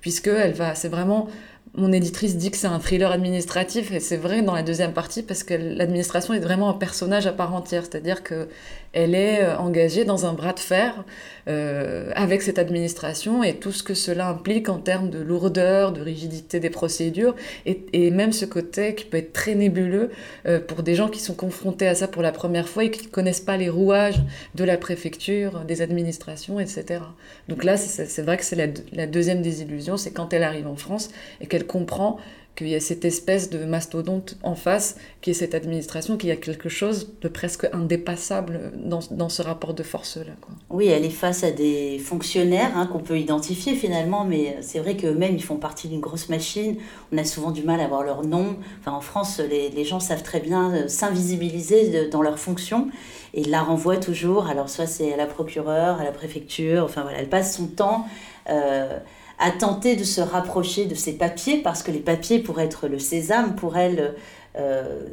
puisque 0.00 0.28
elle 0.28 0.52
va 0.52 0.74
c'est 0.74 0.88
vraiment 0.88 1.28
mon 1.74 1.92
éditrice 1.92 2.36
dit 2.36 2.50
que 2.50 2.56
c'est 2.56 2.66
un 2.66 2.78
thriller 2.78 3.12
administratif 3.12 3.92
et 3.92 4.00
c'est 4.00 4.16
vrai 4.16 4.42
dans 4.42 4.54
la 4.54 4.62
deuxième 4.62 4.92
partie 4.92 5.22
parce 5.22 5.44
que 5.44 5.54
l'administration 5.54 6.34
est 6.34 6.40
vraiment 6.40 6.70
un 6.70 6.74
personnage 6.74 7.26
à 7.26 7.32
part 7.32 7.54
entière, 7.54 7.84
c'est-à-dire 7.84 8.22
que 8.22 8.48
elle 8.98 9.14
est 9.14 9.44
euh, 9.44 9.56
engagée 9.58 10.04
dans 10.04 10.26
un 10.26 10.32
bras 10.32 10.52
de 10.52 10.58
fer 10.58 11.04
euh, 11.48 12.10
avec 12.16 12.42
cette 12.42 12.58
administration 12.58 13.44
et 13.44 13.54
tout 13.54 13.70
ce 13.70 13.84
que 13.84 13.94
cela 13.94 14.28
implique 14.28 14.68
en 14.68 14.78
termes 14.78 15.08
de 15.08 15.20
lourdeur, 15.20 15.92
de 15.92 16.00
rigidité 16.00 16.58
des 16.58 16.68
procédures 16.68 17.36
et, 17.64 18.10
même 18.10 18.32
ce 18.32 18.44
côté 18.44 18.96
qui 18.96 19.04
peut 19.04 19.18
être 19.18 19.32
très 19.32 19.54
nébuleux 19.54 20.10
euh, 20.46 20.58
pour 20.58 20.82
des 20.82 20.96
gens 20.96 21.08
qui 21.08 21.20
sont 21.20 21.34
confrontés 21.34 21.86
à 21.86 21.94
ça 21.94 22.08
pour 22.08 22.22
la 22.22 22.32
première 22.32 22.68
fois 22.68 22.84
et 22.84 22.90
qui 22.90 23.06
ne 23.06 23.10
connaissent 23.10 23.40
pas 23.40 23.56
les 23.56 23.68
rouages 23.68 24.20
de 24.56 24.64
la 24.64 24.76
préfecture, 24.76 25.60
des 25.60 25.80
administrations, 25.80 26.58
etc. 26.58 27.00
Donc 27.48 27.62
là, 27.62 27.76
c'est 27.76 28.22
vrai 28.22 28.36
que 28.36 28.44
c'est 28.44 28.56
la 28.92 29.06
deuxième 29.06 29.42
désillusion, 29.42 29.96
c'est 29.96 30.10
quand 30.10 30.32
elle 30.32 30.42
arrive 30.42 30.66
en 30.66 30.76
France 30.76 31.10
et 31.40 31.46
qu'elle 31.46 31.66
comprend 31.66 32.18
qu'il 32.58 32.68
y 32.68 32.74
a 32.74 32.80
cette 32.80 33.04
espèce 33.04 33.50
de 33.50 33.64
mastodonte 33.64 34.36
en 34.42 34.56
face, 34.56 34.96
qui 35.20 35.30
est 35.30 35.34
cette 35.34 35.54
administration, 35.54 36.16
qu'il 36.16 36.28
y 36.28 36.32
a 36.32 36.36
quelque 36.36 36.68
chose 36.68 37.12
de 37.20 37.28
presque 37.28 37.68
indépassable 37.72 38.72
dans, 38.74 38.98
dans 39.12 39.28
ce 39.28 39.42
rapport 39.42 39.74
de 39.74 39.84
force-là. 39.84 40.32
Oui, 40.68 40.88
elle 40.88 41.04
est 41.04 41.10
face 41.10 41.44
à 41.44 41.52
des 41.52 42.00
fonctionnaires 42.00 42.76
hein, 42.76 42.86
qu'on 42.86 42.98
peut 42.98 43.18
identifier 43.18 43.74
finalement, 43.74 44.24
mais 44.24 44.56
c'est 44.60 44.80
vrai 44.80 44.96
qu'eux-mêmes, 44.96 45.36
ils 45.36 45.42
font 45.42 45.56
partie 45.56 45.86
d'une 45.86 46.00
grosse 46.00 46.28
machine. 46.28 46.76
On 47.12 47.18
a 47.18 47.24
souvent 47.24 47.52
du 47.52 47.62
mal 47.62 47.80
à 47.80 47.86
voir 47.86 48.02
leur 48.02 48.24
nom. 48.24 48.56
Enfin, 48.80 48.92
en 48.92 49.00
France, 49.00 49.38
les, 49.38 49.70
les 49.70 49.84
gens 49.84 50.00
savent 50.00 50.24
très 50.24 50.40
bien 50.40 50.74
euh, 50.74 50.88
s'invisibiliser 50.88 52.08
dans 52.08 52.22
leurs 52.22 52.40
fonctions 52.40 52.88
et 53.34 53.44
la 53.44 53.62
renvoient 53.62 53.98
toujours. 53.98 54.48
Alors, 54.48 54.68
soit 54.68 54.86
c'est 54.86 55.12
à 55.12 55.16
la 55.16 55.26
procureure, 55.26 56.00
à 56.00 56.04
la 56.04 56.12
préfecture, 56.12 56.82
enfin 56.82 57.02
voilà, 57.02 57.18
elle 57.18 57.28
passe 57.28 57.56
son 57.56 57.68
temps. 57.68 58.06
Euh, 58.50 58.98
à 59.38 59.50
tenter 59.50 59.96
de 59.96 60.04
se 60.04 60.20
rapprocher 60.20 60.86
de 60.86 60.94
ces 60.94 61.12
papiers, 61.12 61.58
parce 61.58 61.82
que 61.82 61.90
les 61.90 62.00
papiers 62.00 62.40
pourraient 62.40 62.64
être 62.64 62.88
le 62.88 62.98
sésame 62.98 63.54
pour 63.54 63.76
elle 63.76 64.14
euh, 64.58 65.06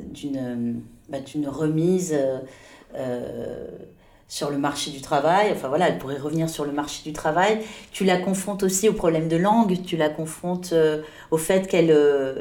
bah, 1.10 1.20
d'une 1.20 1.48
remise 1.48 2.16
euh, 2.18 2.40
euh, 2.96 3.68
sur 4.28 4.50
le 4.50 4.58
marché 4.58 4.90
du 4.90 5.02
travail. 5.02 5.52
Enfin 5.52 5.68
voilà, 5.68 5.90
elle 5.90 6.00
pourrait 6.00 6.18
revenir 6.18 6.50
sur 6.50 6.66
le 6.66 6.72
marché 6.72 7.04
du 7.04 7.14
travail. 7.14 7.60
Tu 7.92 8.06
la 8.06 8.18
confrontes 8.18 8.64
aussi 8.64 8.90
au 8.90 8.94
problème 8.94 9.28
de 9.28 9.38
langue, 9.38 9.84
tu 9.86 9.98
la 9.98 10.10
confrontes 10.10 10.74
au 11.30 11.38
fait 11.38 11.68
qu'elle 11.68 11.92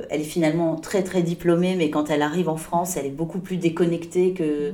elle 0.09 0.21
est 0.23 0.25
finalement 0.25 0.77
très 0.77 1.03
très 1.03 1.21
diplômée, 1.21 1.77
mais 1.77 1.91
quand 1.91 2.09
elle 2.09 2.23
arrive 2.23 2.49
en 2.49 2.57
France, 2.57 2.97
elle 2.97 3.05
est 3.05 3.11
beaucoup 3.11 3.41
plus 3.41 3.59
déconnectée 3.59 4.33
que 4.33 4.73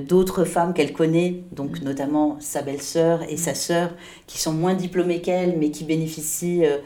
d'autres 0.00 0.44
femmes 0.44 0.74
qu'elle 0.74 0.92
connaît, 0.92 1.42
donc 1.52 1.80
mm. 1.80 1.84
notamment 1.84 2.36
sa 2.40 2.62
belle-sœur 2.62 3.22
et 3.28 3.36
sa 3.36 3.54
sœur, 3.54 3.94
qui 4.26 4.38
sont 4.38 4.52
moins 4.52 4.74
diplômées 4.74 5.20
qu'elle, 5.20 5.56
mais 5.58 5.70
qui 5.70 5.84
bénéficient 5.84 6.64
euh, 6.64 6.78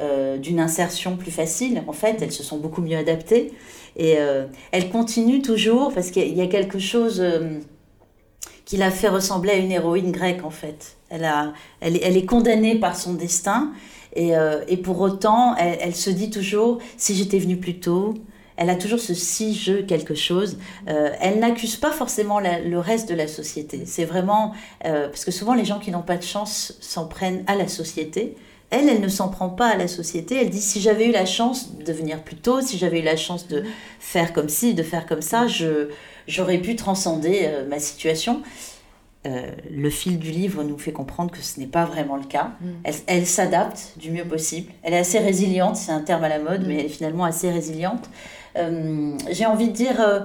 euh, 0.00 0.38
d'une 0.38 0.60
insertion 0.60 1.16
plus 1.16 1.30
facile. 1.30 1.82
En 1.86 1.92
fait, 1.92 2.20
elles 2.20 2.32
se 2.32 2.42
sont 2.42 2.58
beaucoup 2.58 2.82
mieux 2.82 2.96
adaptées. 2.96 3.52
Et 3.96 4.16
elle 4.70 4.90
continue 4.90 5.42
toujours, 5.42 5.92
parce 5.92 6.12
qu'il 6.12 6.36
y 6.36 6.40
a 6.40 6.46
quelque 6.46 6.78
chose 6.78 7.20
qui 8.64 8.76
l'a 8.76 8.92
fait 8.92 9.08
ressembler 9.08 9.50
à 9.50 9.56
une 9.56 9.72
héroïne 9.72 10.12
grecque, 10.12 10.44
en 10.44 10.50
fait. 10.50 10.96
Elle, 11.08 11.24
a, 11.24 11.52
elle, 11.80 11.98
elle 12.00 12.16
est 12.16 12.24
condamnée 12.24 12.76
par 12.76 12.94
son 12.94 13.14
destin, 13.14 13.72
et, 14.14 14.34
et 14.68 14.76
pour 14.76 15.00
autant, 15.00 15.56
elle, 15.56 15.78
elle, 15.80 15.96
se 15.96 16.10
dit 16.10 16.30
toujours, 16.30 16.78
si 16.96 17.16
j'étais 17.16 17.40
venue 17.40 17.56
plus 17.56 17.80
tôt, 17.80 18.14
elle 18.58 18.70
a 18.70 18.74
toujours 18.74 18.98
ce 18.98 19.14
si-je 19.14 19.82
quelque 19.82 20.16
chose. 20.16 20.58
Euh, 20.88 21.10
elle 21.20 21.38
n'accuse 21.38 21.76
pas 21.76 21.92
forcément 21.92 22.40
le 22.40 22.78
reste 22.78 23.08
de 23.08 23.14
la 23.14 23.28
société. 23.28 23.82
C'est 23.86 24.04
vraiment... 24.04 24.52
Euh, 24.84 25.08
parce 25.08 25.24
que 25.24 25.30
souvent, 25.30 25.54
les 25.54 25.64
gens 25.64 25.78
qui 25.78 25.92
n'ont 25.92 26.02
pas 26.02 26.16
de 26.16 26.24
chance 26.24 26.76
s'en 26.80 27.06
prennent 27.06 27.44
à 27.46 27.54
la 27.54 27.68
société. 27.68 28.36
Elle, 28.70 28.88
elle 28.88 29.00
ne 29.00 29.08
s'en 29.08 29.28
prend 29.28 29.48
pas 29.48 29.68
à 29.68 29.76
la 29.76 29.86
société. 29.86 30.40
Elle 30.40 30.50
dit 30.50 30.60
si 30.60 30.80
j'avais 30.80 31.06
eu 31.06 31.12
la 31.12 31.24
chance 31.24 31.76
de 31.76 31.92
venir 31.92 32.22
plus 32.22 32.36
tôt, 32.36 32.60
si 32.60 32.76
j'avais 32.78 32.98
eu 32.98 33.04
la 33.04 33.16
chance 33.16 33.46
de 33.46 33.62
faire 34.00 34.32
comme 34.32 34.48
ci, 34.48 34.74
de 34.74 34.82
faire 34.82 35.06
comme 35.06 35.22
ça, 35.22 35.46
je, 35.46 35.88
j'aurais 36.26 36.58
pu 36.58 36.74
transcender 36.74 37.42
euh, 37.44 37.66
ma 37.66 37.78
situation. 37.78 38.42
le 39.24 39.90
fil 39.90 40.18
du 40.18 40.30
livre 40.30 40.64
nous 40.64 40.78
fait 40.78 40.92
comprendre 40.92 41.30
que 41.30 41.42
ce 41.42 41.60
n'est 41.60 41.66
pas 41.66 41.84
vraiment 41.84 42.16
le 42.16 42.24
cas. 42.24 42.52
Mm. 42.60 42.66
Elle, 42.82 42.94
elle 43.06 43.26
s'adapte 43.26 43.92
du 43.98 44.10
mieux 44.10 44.24
possible. 44.24 44.72
Elle 44.82 44.94
est 44.94 44.98
assez 44.98 45.18
résiliente, 45.18 45.76
c'est 45.76 45.92
un 45.92 46.00
terme 46.00 46.24
à 46.24 46.28
la 46.28 46.40
mode, 46.40 46.64
mm. 46.64 46.66
mais 46.66 46.74
elle 46.80 46.86
est 46.86 46.88
finalement 46.88 47.24
assez 47.24 47.50
résiliente. 47.50 48.08
Euh, 48.56 49.16
j'ai 49.30 49.46
envie 49.46 49.68
de 49.68 49.72
dire, 49.72 50.00
euh, 50.00 50.20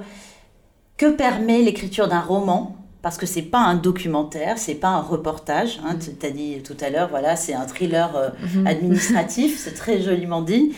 que 0.98 1.12
permet 1.12 1.62
l'écriture 1.62 2.08
d'un 2.08 2.22
roman? 2.22 2.78
Parce 3.02 3.18
que 3.18 3.26
c'est 3.26 3.42
pas 3.42 3.60
un 3.60 3.76
documentaire, 3.76 4.58
c'est 4.58 4.76
pas 4.76 4.88
un 4.88 5.02
reportage. 5.02 5.82
Hein, 5.86 5.96
mm. 5.96 6.00
tu 6.20 6.26
as 6.26 6.30
dit 6.30 6.64
tout 6.64 6.78
à 6.80 6.90
l'heure, 6.90 7.10
voilà, 7.10 7.36
c'est 7.36 7.54
un 7.54 7.66
thriller 7.66 8.16
euh, 8.16 8.30
mm-hmm. 8.46 8.68
administratif, 8.68 9.60
c'est 9.60 9.74
très 9.74 10.02
joliment 10.02 10.42
dit. 10.42 10.74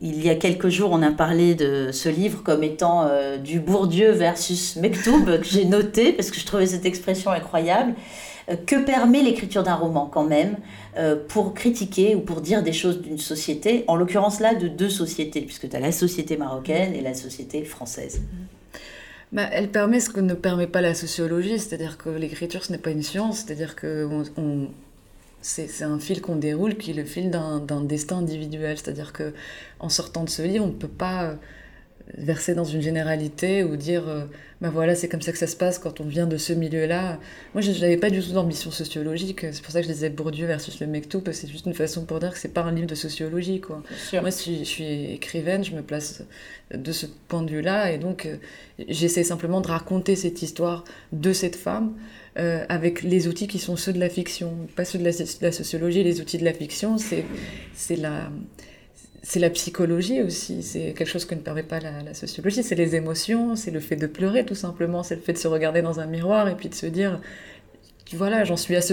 il 0.00 0.24
y 0.24 0.30
a 0.30 0.34
quelques 0.36 0.68
jours, 0.68 0.90
on 0.92 1.02
a 1.02 1.10
parlé 1.10 1.54
de 1.54 1.90
ce 1.92 2.08
livre 2.08 2.42
comme 2.42 2.62
étant 2.62 3.08
du 3.42 3.60
Bourdieu 3.60 4.10
versus 4.10 4.76
Mektoub, 4.76 5.24
que 5.24 5.44
j'ai 5.44 5.64
noté 5.64 6.12
parce 6.12 6.30
que 6.30 6.38
je 6.38 6.46
trouvais 6.46 6.66
cette 6.66 6.84
expression 6.86 7.30
incroyable. 7.30 7.94
Que 8.66 8.84
permet 8.84 9.22
l'écriture 9.22 9.62
d'un 9.62 9.74
roman 9.74 10.06
quand 10.06 10.24
même 10.24 10.56
pour 11.28 11.54
critiquer 11.54 12.14
ou 12.14 12.20
pour 12.20 12.40
dire 12.40 12.62
des 12.62 12.72
choses 12.72 13.00
d'une 13.00 13.18
société, 13.18 13.84
en 13.88 13.96
l'occurrence 13.96 14.40
là 14.40 14.54
de 14.54 14.68
deux 14.68 14.90
sociétés, 14.90 15.40
puisque 15.40 15.68
tu 15.68 15.76
as 15.76 15.80
la 15.80 15.92
société 15.92 16.36
marocaine 16.36 16.94
et 16.94 17.00
la 17.00 17.14
société 17.14 17.64
française. 17.64 18.20
Bah, 19.34 19.48
elle 19.50 19.68
permet 19.68 19.98
ce 19.98 20.10
que 20.10 20.20
ne 20.20 20.34
permet 20.34 20.68
pas 20.68 20.80
la 20.80 20.94
sociologie, 20.94 21.58
c'est-à-dire 21.58 21.98
que 21.98 22.08
l'écriture, 22.08 22.64
ce 22.64 22.70
n'est 22.70 22.78
pas 22.78 22.90
une 22.90 23.02
science, 23.02 23.38
c'est-à-dire 23.38 23.74
que 23.74 24.08
c'est 25.40 25.82
un 25.82 25.98
fil 25.98 26.22
qu'on 26.22 26.36
déroule 26.36 26.76
qui 26.76 26.92
est 26.92 26.94
le 26.94 27.04
fil 27.04 27.30
d'un 27.30 27.80
destin 27.82 28.18
individuel, 28.18 28.78
c'est-à-dire 28.78 29.12
que 29.12 29.34
en 29.80 29.88
sortant 29.88 30.22
de 30.22 30.30
ce 30.30 30.42
lit, 30.42 30.60
on 30.60 30.68
ne 30.68 30.72
peut 30.72 30.86
pas 30.86 31.36
verser 32.16 32.54
dans 32.54 32.64
une 32.64 32.80
généralité 32.80 33.64
ou 33.64 33.76
dire 33.76 34.08
euh, 34.08 34.24
bah 34.64 34.70
voilà 34.72 34.94
c'est 34.94 35.08
comme 35.08 35.20
ça 35.20 35.30
que 35.30 35.36
ça 35.36 35.46
se 35.46 35.56
passe 35.56 35.78
quand 35.78 36.00
on 36.00 36.04
vient 36.04 36.26
de 36.26 36.38
ce 36.38 36.54
milieu-là. 36.54 37.18
Moi 37.52 37.60
je 37.60 37.70
n'avais 37.70 37.98
pas 37.98 38.08
du 38.08 38.22
tout 38.22 38.32
d'ambition 38.32 38.70
sociologique, 38.70 39.40
c'est 39.52 39.60
pour 39.60 39.70
ça 39.70 39.82
que 39.82 39.86
je 39.86 39.92
disais 39.92 40.08
Bourdieu 40.08 40.46
versus 40.46 40.80
le 40.80 40.86
Mektoub, 40.86 41.20
c'est 41.32 41.48
juste 41.48 41.66
une 41.66 41.74
façon 41.74 42.06
pour 42.06 42.18
dire 42.18 42.32
que 42.32 42.38
c'est 42.38 42.48
pas 42.54 42.62
un 42.62 42.72
livre 42.72 42.86
de 42.86 42.94
sociologie 42.94 43.60
quoi. 43.60 43.82
Moi 44.14 44.30
si 44.30 44.60
je 44.60 44.64
suis 44.64 45.12
écrivaine, 45.12 45.62
je 45.62 45.72
me 45.72 45.82
place 45.82 46.22
de 46.74 46.92
ce 46.92 47.04
point 47.28 47.42
de 47.42 47.50
vue-là 47.50 47.92
et 47.92 47.98
donc 47.98 48.24
euh, 48.24 48.38
j'essaie 48.88 49.22
simplement 49.22 49.60
de 49.60 49.68
raconter 49.68 50.16
cette 50.16 50.40
histoire 50.40 50.84
de 51.12 51.34
cette 51.34 51.56
femme. 51.56 51.92
Euh, 52.36 52.64
avec 52.68 53.04
les 53.04 53.28
outils 53.28 53.46
qui 53.46 53.60
sont 53.60 53.76
ceux 53.76 53.92
de 53.92 54.00
la 54.00 54.08
fiction, 54.08 54.66
pas 54.74 54.84
ceux 54.84 54.98
de 54.98 55.04
la, 55.04 55.12
de 55.12 55.24
la 55.40 55.52
sociologie. 55.52 56.02
Les 56.02 56.20
outils 56.20 56.38
de 56.38 56.44
la 56.44 56.52
fiction, 56.52 56.98
c'est 56.98 57.96
la, 57.96 58.28
c'est 59.26 59.40
la 59.40 59.48
psychologie 59.48 60.20
aussi, 60.20 60.62
c'est 60.62 60.92
quelque 60.92 61.06
chose 61.08 61.24
que 61.24 61.34
ne 61.34 61.40
permet 61.40 61.62
pas 61.62 61.80
la, 61.80 62.12
sociologie, 62.12 62.62
c'est 62.62 62.74
les 62.74 62.94
émotions, 62.94 63.56
c'est 63.56 63.70
le 63.70 63.80
fait 63.80 63.96
de 63.96 64.06
pleurer 64.06 64.44
tout 64.44 64.54
simplement, 64.54 65.02
c'est 65.02 65.16
le 65.16 65.22
fait 65.22 65.32
de 65.32 65.38
se 65.38 65.48
regarder 65.48 65.80
dans 65.80 65.98
un 65.98 66.06
miroir 66.06 66.46
et 66.46 66.54
puis 66.54 66.68
de 66.68 66.74
se 66.74 66.84
dire, 66.84 67.20
voilà, 68.12 68.44
j'en 68.44 68.58
suis 68.58 68.76
à 68.76 68.82
ce, 68.82 68.92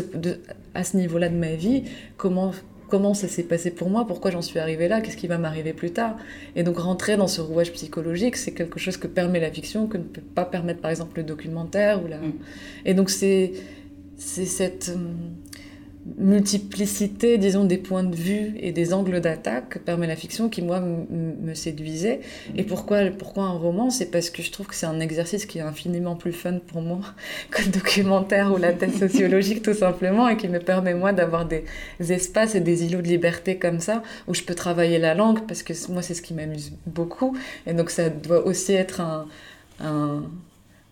à 0.74 0.86
ce 0.86 0.96
niveau-là 0.96 1.28
de 1.28 1.36
ma 1.36 1.56
vie, 1.56 1.84
comment, 2.16 2.54
comment 2.88 3.14
ça 3.14 3.28
s'est 3.28 3.44
passé 3.44 3.72
pour 3.72 3.90
moi, 3.90 4.08
pourquoi 4.08 4.32
j'en 4.32 4.42
suis 4.42 4.58
arrivée 4.58 4.88
là, 4.88 5.02
qu'est-ce 5.02 5.18
qui 5.18 5.28
va 5.28 5.38
m'arriver 5.38 5.74
plus 5.74 5.92
tard. 5.92 6.16
Et 6.56 6.64
donc 6.64 6.78
rentrer 6.78 7.18
dans 7.18 7.28
ce 7.28 7.42
rouage 7.42 7.74
psychologique, 7.74 8.38
c'est 8.38 8.54
quelque 8.54 8.80
chose 8.80 8.96
que 8.96 9.08
permet 9.08 9.42
la 9.42 9.52
fiction, 9.52 9.88
que 9.88 9.98
ne 9.98 10.04
peut 10.04 10.22
pas 10.22 10.46
permettre 10.46 10.80
par 10.80 10.92
exemple 10.92 11.18
le 11.18 11.24
documentaire. 11.24 12.02
Ou 12.02 12.08
la... 12.08 12.20
Mm. 12.20 12.34
Et 12.86 12.94
donc 12.94 13.10
c'est 13.10 13.52
cette 14.18 14.92
hum, 14.96 15.36
multiplicité, 16.18 17.38
disons, 17.38 17.66
des 17.66 17.78
points 17.78 18.04
de 18.04 18.16
vue 18.16 18.54
et 18.60 18.72
des 18.72 18.94
angles 18.94 19.22
d'attaque 19.22 19.70
que 19.70 19.80
permet 19.80 20.08
la 20.08 20.16
fiction 20.16 20.50
qui, 20.50 20.62
moi, 20.62 20.80
me 20.80 21.54
séduisait. 21.54 22.22
Et 22.56 22.64
pourquoi, 22.64 23.06
pourquoi 23.18 23.44
un 23.44 23.52
roman? 23.52 23.90
C'est 23.90 24.10
parce 24.10 24.30
que 24.30 24.42
je 24.42 24.52
trouve 24.52 24.68
que 24.68 24.76
c'est 24.76 24.88
un 24.88 25.00
exercice 25.00 25.46
qui 25.46 25.60
est 25.60 25.62
infiniment 25.62 26.16
plus 26.16 26.34
fun 26.34 26.60
pour 26.60 26.82
moi 26.82 27.02
que 27.52 27.64
le 27.64 27.70
documentaire 27.70 28.52
ou 28.52 28.58
la 28.58 28.74
thèse 28.74 28.98
sociologique, 28.98 29.62
tout 29.62 29.74
simplement, 29.74 30.28
et 30.28 30.38
qui 30.38 30.48
me 30.48 30.60
permet, 30.60 30.94
moi, 30.94 31.14
d'avoir 31.14 31.46
des 31.46 31.66
espaces 32.00 32.56
et 32.56 32.62
des 32.62 32.86
îlots 32.86 33.02
de 33.02 33.08
liberté 33.08 33.58
comme 33.58 33.80
ça, 33.80 34.02
où 34.28 34.34
je 34.34 34.42
peux 34.42 34.56
travailler 34.56 34.98
la 34.98 35.14
langue, 35.14 35.46
parce 35.48 35.62
que 35.62 35.74
moi, 35.92 36.02
c'est 36.02 36.16
ce 36.16 36.22
qui 36.22 36.34
m'amuse 36.34 36.74
beaucoup. 36.88 37.38
Et 37.68 37.74
donc, 37.74 37.92
ça 37.92 38.10
doit 38.10 38.46
aussi 38.46 38.74
être 38.74 39.02
un, 39.02 39.28
un 39.80 40.24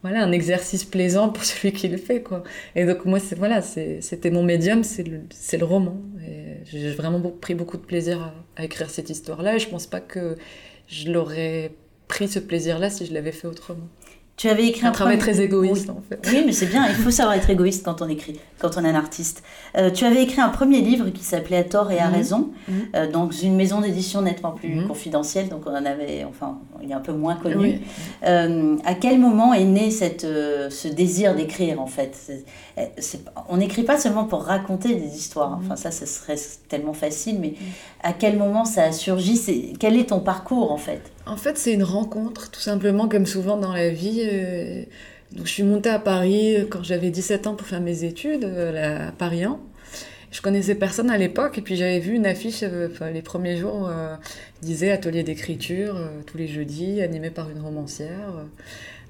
voilà, 0.02 0.24
un 0.24 0.32
exercice 0.32 0.86
plaisant 0.86 1.30
pour 1.30 1.44
celui 1.46 1.74
qui 1.74 1.88
le 1.88 1.98
fait, 1.98 2.22
quoi. 2.22 2.44
Et 2.76 2.86
donc, 2.86 3.06
moi, 3.06 3.20
c'est, 3.20 3.36
voilà, 3.36 3.62
c'était 3.62 4.32
mon 4.32 4.44
médium, 4.44 4.84
c'est 4.84 5.04
le, 5.04 5.22
le 5.54 5.66
roman. 5.66 5.98
j'ai 6.66 6.92
vraiment 6.92 7.20
pris 7.20 7.56
beaucoup 7.56 7.78
de 7.78 7.84
plaisir 7.84 8.34
à, 8.58 8.64
écrire 8.64 8.90
cette 8.90 9.10
histoire-là, 9.10 9.56
et 9.56 9.60
je 9.60 9.70
pense 9.70 9.88
pas 9.88 10.02
que 10.02 10.38
je 10.88 11.12
l'aurais 11.12 11.72
pris 12.08 12.28
ce 12.28 12.40
plaisir-là 12.40 12.90
si 12.90 13.06
je 13.06 13.14
l'avais 13.14 13.32
fait 13.32 13.48
autrement. 13.48 13.88
Tu 14.40 14.48
avais 14.48 14.68
écrit 14.68 14.88
un, 14.88 14.92
travail 14.92 15.18
très 15.18 15.42
égoïste, 15.42 15.90
en 15.90 16.02
fait. 16.08 16.26
Oui, 16.32 16.44
mais 16.46 16.54
c'est 16.54 16.68
bien, 16.68 16.88
il 16.88 16.96
faut 16.96 17.12
savoir 17.12 17.36
être 17.36 17.50
égoïste 17.50 17.84
quand 17.84 18.02
on 18.02 18.08
écrit, 18.08 18.40
quand 18.58 18.78
on 18.78 18.86
est 18.86 18.88
un 18.88 18.96
artiste. 18.96 19.44
Euh, 19.78 19.92
tu 19.92 20.06
avais 20.06 20.24
écrit 20.24 20.40
un 20.40 20.48
premier 20.48 20.80
livre 20.80 21.10
qui 21.10 21.26
s'appelait 21.26 21.58
À 21.58 21.66
tort 21.66 21.92
et 21.92 22.00
à 22.00 22.08
mhm. 22.08 22.16
raison, 22.16 22.50
mhm. 22.70 22.76
euh, 22.96 23.12
dans 23.12 23.30
une 23.30 23.58
maison 23.58 23.82
d'édition 23.82 24.22
nettement 24.22 24.54
plus 24.54 24.76
mhm. 24.76 24.88
confidentielle, 24.88 25.50
donc 25.50 25.64
on 25.66 25.72
en 25.72 25.86
avait, 25.86 26.24
enfin, 26.24 26.58
il 26.82 26.90
est 26.90 26.94
un 26.94 27.02
peu 27.02 27.12
moins 27.12 27.36
connu. 27.36 27.82
Euh, 28.26 28.78
à 28.86 28.94
quel 28.94 29.20
moment 29.20 29.54
est 29.54 29.66
né 29.66 29.92
cette, 29.92 30.22
ce 30.22 30.88
désir 30.88 31.36
d'écrire, 31.36 31.82
en 31.82 31.88
fait? 31.88 32.32
On 33.50 33.58
n'écrit 33.58 33.84
pas 33.84 33.98
seulement 33.98 34.24
pour 34.24 34.44
raconter 34.44 34.96
des 34.96 35.18
histoires, 35.18 35.60
enfin 35.62 35.76
ça, 35.76 35.92
ce 35.92 36.06
serait 36.06 36.40
tellement 36.70 36.94
facile, 36.94 37.42
mais 37.42 37.56
à 38.04 38.14
quel 38.14 38.38
moment 38.38 38.64
ça 38.64 38.84
a 38.84 38.92
surgi? 38.94 39.74
Quel 39.78 39.98
est 39.98 40.12
ton 40.12 40.22
parcours, 40.22 40.72
en 40.72 40.78
fait? 40.78 41.02
En 41.30 41.38
fait, 41.38 41.58
c'est 41.58 41.74
une 41.74 41.84
rencontre, 41.84 42.50
tout 42.50 42.60
simplement, 42.60 43.08
comme 43.08 43.26
souvent 43.26 43.58
dans 43.58 43.74
la 43.74 43.90
vie. 43.90 44.22
Euh, 44.24 44.84
donc, 45.32 45.46
je 45.46 45.52
suis 45.52 45.64
montée 45.64 45.90
à 45.90 46.00
Paris 46.00 46.56
euh, 46.56 46.66
quand 46.68 46.84
j'avais 46.84 47.12
17 47.12 47.48
ans 47.48 47.56
pour 47.56 47.68
faire 47.68 47.82
mes 47.82 48.04
études, 48.04 48.44
euh, 48.44 49.10
à 49.10 49.12
Paris 49.12 49.44
1. 49.44 49.60
Je 50.32 50.42
connaissais 50.42 50.76
personne 50.76 51.10
à 51.10 51.18
l'époque, 51.18 51.58
et 51.58 51.62
puis 51.62 51.76
j'avais 51.76 52.00
vu 52.00 52.14
une 52.14 52.28
affiche 52.28 52.62
les 52.62 53.22
premiers 53.24 53.58
jours, 53.58 53.90
disait 54.62 54.92
atelier 54.92 55.24
d'écriture 55.24 55.96
tous 56.28 56.38
les 56.38 56.48
jeudis, 56.48 57.02
animé 57.02 57.32
par 57.32 57.50
une 57.50 57.60
romancière. 57.60 58.46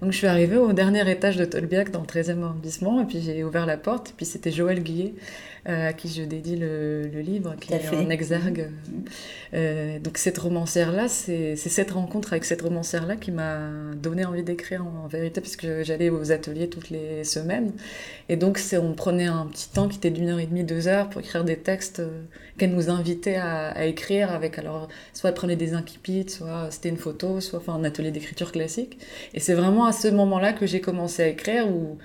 Donc 0.02 0.14
je 0.14 0.18
suis 0.18 0.28
arrivée 0.28 0.56
au 0.56 0.72
dernier 0.72 1.12
étage 1.12 1.36
de 1.36 1.44
Tolbiac 1.44 1.92
dans 1.92 2.00
le 2.00 2.06
13e 2.06 2.42
arrondissement, 2.42 3.02
et 3.02 3.06
puis 3.06 3.20
j'ai 3.20 3.44
ouvert 3.44 3.66
la 3.66 3.76
porte, 3.76 4.12
et 4.12 4.14
puis 4.16 4.26
c'était 4.26 4.50
Joël 4.50 4.82
Guillet 4.82 5.14
à 5.66 5.94
qui 5.94 6.10
je 6.10 6.24
dédie 6.24 6.56
le, 6.56 7.10
livre, 7.20 7.56
qui 7.60 7.74
est 7.74 7.90
en 7.90 8.10
exergue. 8.10 8.70
Euh, 9.54 10.00
donc 10.00 10.18
cette 10.18 10.38
romancière-là, 10.38 11.08
c'est 11.08 11.56
cette 11.56 11.92
rencontre 11.92 12.34
avec 12.34 12.46
cette 12.46 12.62
romancière-là 12.62 13.16
qui 13.16 13.32
m'a 13.32 13.60
donné 13.96 14.26
envie 14.26 14.44
d'écrire 14.44 14.86
en, 14.86 15.08
vérité, 15.08 15.42
parce 15.42 15.56
que 15.56 15.84
j'allais 15.84 16.10
aux 16.10 16.32
ateliers 16.32 16.70
toutes 16.70 16.90
les 16.90 17.24
semaines. 17.24 17.72
Et 18.30 18.36
donc 18.36 18.60
on 18.74 18.94
prenait 18.94 19.26
un 19.26 19.46
petit 19.48 19.70
temps 19.70 19.88
qui 19.88 19.98
était 19.98 20.12
d'une 20.12 20.30
heure 20.30 20.40
et 20.40 20.46
demie, 20.46 20.64
deux 20.64 20.88
heures 20.88 21.10
pour 21.10 21.22
écrire 21.22 21.44
des 21.44 21.58
textes 21.58 22.00
euh, 22.00 22.22
qu'elle 22.58 22.72
nous 22.72 22.90
invitait 22.90 23.38
à, 23.38 23.86
écrire 23.86 24.32
avec, 24.32 24.60
alors, 24.60 24.88
soit 25.14 25.30
elle 25.30 25.36
prenait 25.36 25.56
des 25.56 25.74
incipits, 25.74 26.30
soit 26.30 26.68
c'était 26.72 26.90
une 26.90 26.98
photo, 26.98 27.40
soit 27.42 27.60
enfin, 27.60 27.74
un 27.74 27.84
atelier 27.84 28.12
d'écriture 28.12 28.52
classique. 28.52 28.98
Et 29.34 29.40
c'est 29.40 29.54
vraiment 29.54 29.86
à 29.86 29.94
ce 29.94 30.08
moment-là 30.10 30.54
que 30.54 30.68
j'ai 30.68 30.82
commencé 30.82 31.24
à 31.24 31.28
écrire, 31.28 31.68
où 31.68 31.98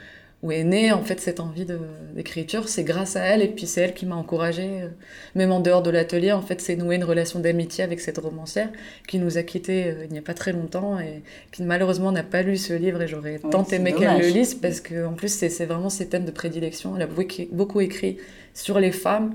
où 0.45 0.53
est 0.53 0.63
née 0.63 0.93
en 0.93 1.03
fait 1.03 1.21
cette 1.21 1.41
envie 1.41 1.67
d'écriture. 2.13 2.69
C'est 2.69 2.85
grâce 2.85 3.17
à 3.17 3.23
elle 3.23 3.41
et 3.41 3.49
puis 3.49 3.67
c'est 3.67 3.81
elle 3.81 3.95
qui 3.95 4.05
m'a 4.05 4.15
encouragée, 4.15 4.83
euh, 4.83 4.89
même 5.35 5.51
en 5.51 5.59
dehors 5.59 5.83
de 5.83 5.89
l'atelier. 5.89 6.33
En 6.33 6.43
fait, 6.43 6.61
c'est 6.61 6.77
noué 6.77 6.97
une 6.97 7.05
relation 7.05 7.41
d'amitié 7.41 7.83
avec 7.83 7.99
cette 7.99 8.19
romancière 8.19 8.69
qui 9.09 9.19
nous 9.19 9.39
a 9.39 9.43
quittés 9.43 9.87
euh, 9.87 10.05
il 10.05 10.13
n'y 10.13 10.19
a 10.19 10.23
pas 10.23 10.35
très 10.35 10.53
longtemps 10.53 11.01
et 11.01 11.23
qui 11.51 11.63
malheureusement 11.63 12.13
n'a 12.13 12.23
pas 12.23 12.43
lu 12.43 12.59
ce 12.59 12.75
livre 12.75 13.01
et 13.01 13.09
j'aurais 13.09 13.39
tant 13.39 13.65
aimé 13.65 13.95
qu'elle 13.95 14.21
le 14.21 14.29
lise 14.29 14.55
parce 14.55 14.83
que 14.83 15.07
en 15.07 15.15
plus 15.15 15.33
c'est 15.33 15.65
vraiment 15.65 15.89
ses 15.89 16.09
thèmes 16.09 16.27
de 16.27 16.31
prédilection. 16.31 16.95
Elle 16.95 17.03
a 17.03 17.09
beaucoup 17.51 17.81
écrit 17.81 18.19
sur 18.53 18.79
les 18.79 18.93
femmes 18.93 19.35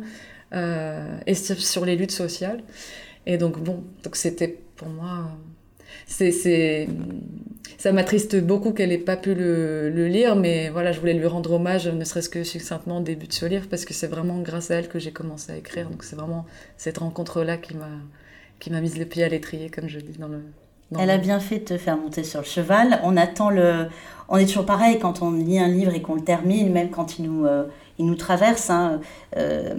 euh, 0.54 1.18
et 1.26 1.34
sur 1.34 1.86
les 1.86 1.96
luttes 1.96 2.12
sociales. 2.12 2.62
Et 3.26 3.38
donc 3.38 3.58
bon, 3.58 3.84
donc 4.04 4.16
c'était 4.16 4.60
pour 4.76 4.90
moi 4.90 5.32
c'est 6.10 6.88
ça 7.80 7.94
m'attriste 7.94 8.36
beaucoup 8.36 8.74
qu'elle 8.74 8.92
ait 8.92 8.98
pas 8.98 9.16
pu 9.16 9.34
le, 9.34 10.08
lire, 10.08 10.36
mais 10.36 10.70
voilà, 10.70 10.92
je 10.92 11.00
voulais 11.00 11.14
lui 11.14 11.28
rendre 11.28 11.54
hommage, 11.54 11.88
ne 11.88 12.04
serait-ce 12.04 12.28
que 12.28 12.44
succinctement 12.44 12.98
au 12.98 13.02
début 13.02 13.28
de 13.28 13.32
ce 13.34 13.46
livre, 13.46 13.68
parce 13.70 13.86
que 13.86 13.94
c'est 13.94 14.08
vraiment 14.08 14.40
grâce 14.40 14.70
à 14.70 14.76
elle 14.76 14.90
que 14.90 15.00
j'ai 15.00 15.12
commencé 15.12 15.54
à 15.54 15.56
écrire. 15.56 15.90
Donc 15.90 16.04
c'est 16.04 16.18
vraiment 16.18 16.46
cette 16.76 16.98
rencontre-là 16.98 17.58
qui 17.58 17.78
m'a 17.78 17.88
qui 18.60 18.70
m'a 18.72 18.82
mis 18.82 18.90
le 18.90 19.06
pied 19.06 19.24
à 19.24 19.30
l'étrier, 19.30 19.70
comme 19.70 19.88
je 19.88 20.00
dis 20.00 20.18
dans 20.18 20.28
le. 20.28 20.42
elle 21.00 21.10
a 21.10 21.18
bien 21.18 21.40
fait 21.40 21.60
de 21.60 21.64
te 21.64 21.78
faire 21.78 21.96
monter 21.96 22.26
sur 22.26 22.42
le 22.42 22.46
cheval. 22.46 23.00
On 23.04 23.16
attend 23.16 23.50
le. 23.50 23.88
On 24.28 24.36
est 24.36 24.46
toujours 24.46 24.66
pareil 24.66 25.00
quand 25.00 25.22
on 25.22 25.32
lit 25.32 25.60
un 25.60 25.70
livre 25.70 25.94
et 25.96 26.02
qu'on 26.02 26.16
le 26.16 26.24
termine, 26.24 26.74
même 26.74 26.90
quand 26.90 27.18
il 27.18 27.32
nous, 27.32 27.46
euh, 27.46 27.64
il 27.98 28.06
nous 28.06 28.16
traverse. 28.16 28.70
Hein, 28.70 29.00
euh, 29.38 29.76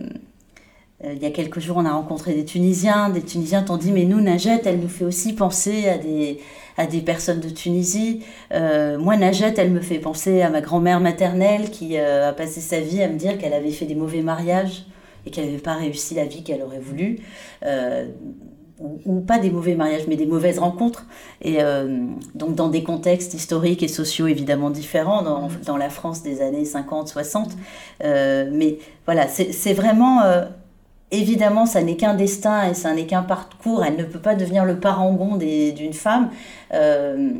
il 1.02 1.22
y 1.22 1.24
a 1.24 1.30
quelques 1.30 1.60
jours, 1.60 1.78
on 1.78 1.86
a 1.86 1.92
rencontré 1.92 2.34
des 2.34 2.44
Tunisiens. 2.44 3.08
Des 3.08 3.22
Tunisiens 3.22 3.62
t'ont 3.62 3.78
dit, 3.78 3.90
mais 3.90 4.04
nous, 4.04 4.20
Najette, 4.20 4.66
elle 4.66 4.80
nous 4.80 4.88
fait 4.88 5.04
aussi 5.04 5.32
penser 5.32 5.88
à 5.88 5.96
des, 5.96 6.40
à 6.76 6.86
des 6.86 7.00
personnes 7.00 7.40
de 7.40 7.48
Tunisie. 7.48 8.22
Euh, 8.52 8.98
moi, 8.98 9.16
Najette, 9.16 9.58
elle 9.58 9.70
me 9.70 9.80
fait 9.80 9.98
penser 9.98 10.42
à 10.42 10.50
ma 10.50 10.60
grand-mère 10.60 11.00
maternelle 11.00 11.70
qui 11.70 11.96
euh, 11.96 12.28
a 12.28 12.32
passé 12.32 12.60
sa 12.60 12.80
vie 12.80 13.02
à 13.02 13.08
me 13.08 13.16
dire 13.16 13.38
qu'elle 13.38 13.54
avait 13.54 13.70
fait 13.70 13.86
des 13.86 13.94
mauvais 13.94 14.20
mariages 14.20 14.84
et 15.24 15.30
qu'elle 15.30 15.46
n'avait 15.46 15.58
pas 15.58 15.74
réussi 15.74 16.14
la 16.14 16.26
vie 16.26 16.42
qu'elle 16.42 16.62
aurait 16.62 16.80
voulu. 16.80 17.20
ou, 19.04 19.20
pas 19.20 19.38
des 19.38 19.50
mauvais 19.50 19.74
mariages, 19.74 20.06
mais 20.08 20.16
des 20.16 20.26
mauvaises 20.26 20.58
rencontres. 20.58 21.04
Et 21.42 21.58
donc 22.34 22.54
dans 22.54 22.68
des 22.68 22.82
contextes 22.82 23.34
historiques 23.34 23.82
et 23.82 23.88
sociaux 23.88 24.26
évidemment 24.26 24.70
différents, 24.70 25.20
dans, 25.20 25.48
dans 25.66 25.76
la 25.76 25.90
France 25.90 26.22
des 26.22 26.40
années 26.40 26.64
50, 26.64 27.08
60. 27.08 27.50
mais 28.02 28.78
voilà, 29.04 29.28
c'est 29.28 29.74
vraiment 29.74 30.22
Évidemment, 31.12 31.66
ça 31.66 31.82
n'est 31.82 31.96
qu'un 31.96 32.14
destin 32.14 32.70
et 32.70 32.74
ça 32.74 32.92
n'est 32.92 33.06
qu'un 33.06 33.22
parcours. 33.22 33.84
Elle 33.84 33.96
ne 33.96 34.04
peut 34.04 34.20
pas 34.20 34.34
devenir 34.34 34.64
le 34.64 34.78
parangon 34.78 35.36
d'une 35.36 35.92
femme. 35.92 36.30
Euh, 36.72 37.32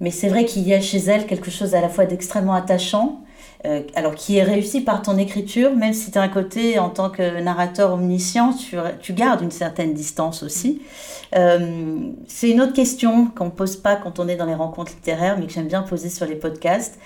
mais 0.00 0.10
c'est 0.10 0.28
vrai 0.28 0.44
qu'il 0.44 0.66
y 0.66 0.74
a 0.74 0.80
chez 0.80 0.98
elle 0.98 1.26
quelque 1.26 1.50
chose 1.50 1.74
à 1.74 1.80
la 1.80 1.88
fois 1.88 2.06
d'extrêmement 2.06 2.54
attachant, 2.54 3.22
euh, 3.64 3.82
alors 3.94 4.14
qui 4.14 4.36
est 4.36 4.42
réussi 4.42 4.82
par 4.82 5.02
ton 5.02 5.16
écriture, 5.16 5.74
même 5.74 5.94
si 5.94 6.10
tu 6.10 6.18
as 6.18 6.22
un 6.22 6.28
côté 6.28 6.78
en 6.78 6.90
tant 6.90 7.08
que 7.08 7.40
narrateur 7.40 7.94
omniscient, 7.94 8.54
tu, 8.54 9.12
gardes 9.12 9.42
une 9.42 9.50
certaine 9.50 9.94
distance 9.94 10.42
aussi. 10.42 10.82
Euh, 11.34 12.10
c'est 12.26 12.50
une 12.50 12.60
autre 12.60 12.74
question 12.74 13.26
qu'on 13.26 13.46
ne 13.46 13.50
pose 13.50 13.76
pas 13.76 13.96
quand 13.96 14.18
on 14.18 14.28
est 14.28 14.36
dans 14.36 14.46
les 14.46 14.54
rencontres 14.54 14.92
littéraires, 14.92 15.36
mais 15.38 15.46
que 15.46 15.52
j'aime 15.52 15.68
bien 15.68 15.82
poser 15.82 16.10
sur 16.10 16.26
les 16.26 16.36
podcasts. 16.36 16.98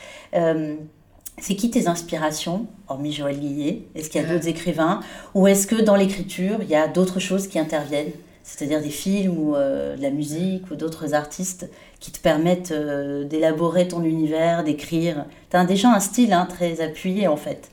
Euh, 1.41 1.43
c'est 1.43 1.57
qui 1.57 1.71
tes 1.71 1.89
inspirations, 1.89 2.67
hormis 2.89 3.13
Joël 3.13 3.39
Guillet? 3.39 3.83
Est-ce 3.95 4.11
qu'il 4.11 4.21
y 4.21 4.25
a 4.25 4.29
d'autres 4.29 4.49
écrivains? 4.49 5.01
Ou 5.35 5.47
est-ce 5.49 5.67
que 5.67 5.81
dans 5.81 5.97
l'écriture, 5.97 6.59
il 6.63 6.69
y 6.69 6.75
a 6.75 6.89
d'autres 6.89 7.21
choses 7.21 7.49
qui 7.49 7.59
interviennent? 7.59 8.13
C'est-à-dire 8.43 8.83
des 8.83 8.91
films 8.91 9.39
ou 9.39 9.55
de 9.55 10.01
la 10.01 10.11
musique 10.11 10.71
ou 10.71 10.75
d'autres 10.75 11.15
artistes 11.15 11.69
qui 12.01 12.11
te 12.11 12.19
permettent 12.19 12.73
euh, 12.73 13.25
d'élaborer 13.25 13.87
ton 13.87 14.03
univers, 14.03 14.65
d'écrire? 14.65 15.27
Tu 15.51 15.57
as 15.57 15.65
déjà 15.65 15.93
un 15.93 16.01
style 16.01 16.33
hein, 16.33 16.47
très 16.47 16.81
appuyé 16.81 17.29
en 17.29 17.37
fait. 17.37 17.71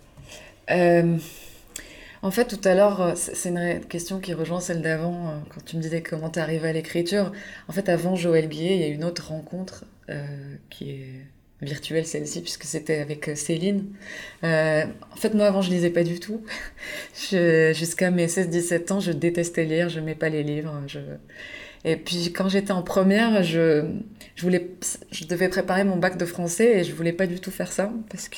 Euh, 0.70 1.18
en 2.22 2.32
fait, 2.32 2.46
tout 2.46 2.68
à 2.68 2.76
l'heure, 2.76 3.02
euh, 3.02 3.12
c'est 3.16 3.50
une 3.50 3.80
question 3.86 4.20
qui 4.20 4.34
rejoint 4.34 4.60
celle 4.60 4.82
d'avant, 4.82 5.42
quand 5.50 5.64
tu 5.66 5.78
me 5.78 5.82
disais 5.82 6.04
comment 6.04 6.30
tu 6.30 6.40
arrivé 6.40 6.68
à 6.68 6.74
l'écriture. 6.74 7.32
En 7.70 7.72
fait, 7.72 7.90
avant 7.90 8.16
Joël 8.16 8.50
Guillet, 8.50 8.76
il 8.76 8.82
y 8.82 8.84
a 8.84 8.88
une 8.88 9.06
autre 9.06 9.30
rencontre 9.30 9.86
qui 10.70 10.92
est 10.92 11.26
virtuelle 11.62 12.06
celle-ci, 12.06 12.42
puisque 12.42 12.64
c'était 12.64 13.00
avec 13.00 13.32
Céline. 13.36 13.86
en 14.44 15.16
fait, 15.16 15.34
moi, 15.34 15.48
avant, 15.48 15.62
je 15.62 15.70
lisais 15.72 15.90
pas 15.90 16.04
du 16.04 16.20
tout. 16.20 16.42
Jusqu'à 17.32 18.12
mes 18.12 18.28
16-17 18.28 18.94
ans, 18.94 19.00
je 19.00 19.12
détestais 19.12 19.66
lire, 19.66 19.90
je 19.90 20.00
n'aimais 20.00 20.16
pas 20.16 20.30
les 20.30 20.44
livres. 20.44 20.74
Et 21.86 21.96
puis 21.96 22.34
quand 22.34 22.50
j'étais 22.50 22.72
en 22.72 22.82
première, 22.82 23.44
je, 23.44 23.86
je, 24.36 24.42
voulais, 24.42 24.72
je 25.12 25.26
devais 25.26 25.48
préparer 25.48 25.84
mon 25.84 25.96
bac 25.96 26.18
de 26.18 26.26
français 26.26 26.80
et 26.80 26.84
je 26.84 26.94
voulais 26.94 27.14
pas 27.14 27.28
du 27.28 27.40
tout 27.40 27.52
faire 27.52 27.72
ça. 27.72 27.92
Parce 28.10 28.30
que 28.30 28.36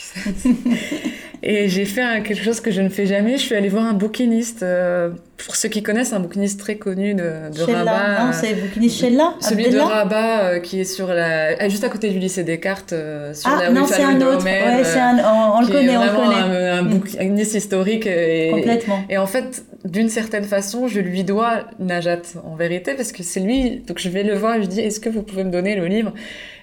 et 1.44 1.68
j'ai 1.70 1.86
fait 1.86 2.22
quelque 2.24 2.44
chose 2.44 2.62
que 2.62 2.72
je 2.72 2.82
ne 2.82 2.90
fais 2.90 3.06
jamais. 3.06 3.38
Je 3.38 3.44
suis 3.44 3.56
allée 3.56 3.70
voir 3.70 3.86
un 3.86 3.94
bouquiniste. 3.94 4.64
Euh, 4.64 5.12
pour 5.46 5.56
ceux 5.56 5.70
qui 5.70 5.84
connaissent, 5.84 6.14
un 6.14 6.20
bouquiniste 6.20 6.60
très 6.60 6.76
connu 6.76 7.14
de, 7.14 7.50
de 7.56 7.62
Rabat. 7.64 8.26
Non, 8.26 8.32
c'est 8.34 8.54
le 8.54 8.62
bouquiniste 8.62 9.00
Sheila 9.00 9.36
Celui 9.40 9.70
de 9.70 9.80
Rabat 9.80 10.44
euh, 10.44 10.60
qui 10.60 10.82
est 10.82 10.86
sur 10.86 11.08
la, 11.08 11.68
juste 11.70 11.84
à 11.84 11.90
côté 11.90 12.10
du 12.10 12.20
lycée 12.20 12.44
Descartes, 12.44 12.94
euh, 12.94 13.34
sur 13.34 13.50
ah, 13.50 13.64
la 13.64 13.70
non, 13.72 13.86
c'est 13.86 14.04
un 14.04 14.20
autre. 14.22 14.44
Ouais, 14.44 14.62
un... 14.62 15.18
on, 15.56 15.62
le 15.62 15.68
connaît, 15.68 15.98
on 15.98 16.04
le 16.04 16.10
connaît. 16.10 16.70
Un, 16.70 16.80
un 16.80 16.82
mm. 16.84 16.90
bouquiniste 16.90 17.56
historique. 17.56 18.06
Et, 18.06 18.52
Complètement. 18.52 19.04
Et 19.10 19.18
en 19.18 19.28
fait, 19.28 19.64
d'une 19.86 20.10
certaine 20.10 20.44
façon, 20.44 20.88
je 20.88 21.00
lui 21.00 21.24
dois 21.24 21.66
Najat 21.80 22.22
en 22.44 22.56
vérité 22.56 22.94
parce 22.96 23.12
que 23.12 23.24
c'est 23.24 23.40
lui. 23.40 23.82
Donc 23.88 24.00
je 24.00 24.10
vais 24.10 24.24
le 24.24 24.36
voir 24.36 24.56
et 24.56 24.64
je 24.64 24.68
dis 24.68 24.82
Est-ce 24.82 25.00
que 25.00 25.10
vous 25.10 25.24
pouvez 25.24 25.44
me 25.44 25.52
donner 25.52 25.76
le 25.76 25.86
livre? 25.88 26.14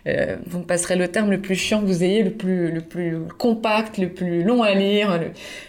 Euh, 0.06 0.37
vous 0.47 0.61
me 0.61 0.64
passerez 0.64 0.95
le 0.95 1.09
terme 1.09 1.30
le 1.30 1.40
plus 1.40 1.56
chiant 1.56 1.80
que 1.80 1.87
vous 1.87 2.04
ayez, 2.04 2.23
le 2.23 2.30
plus, 2.30 2.71
le 2.71 2.80
plus 2.80 3.18
compact, 3.38 3.99
le 3.99 4.09
plus 4.09 4.45
long 4.45 4.62
à 4.62 4.73
lire. 4.75 5.21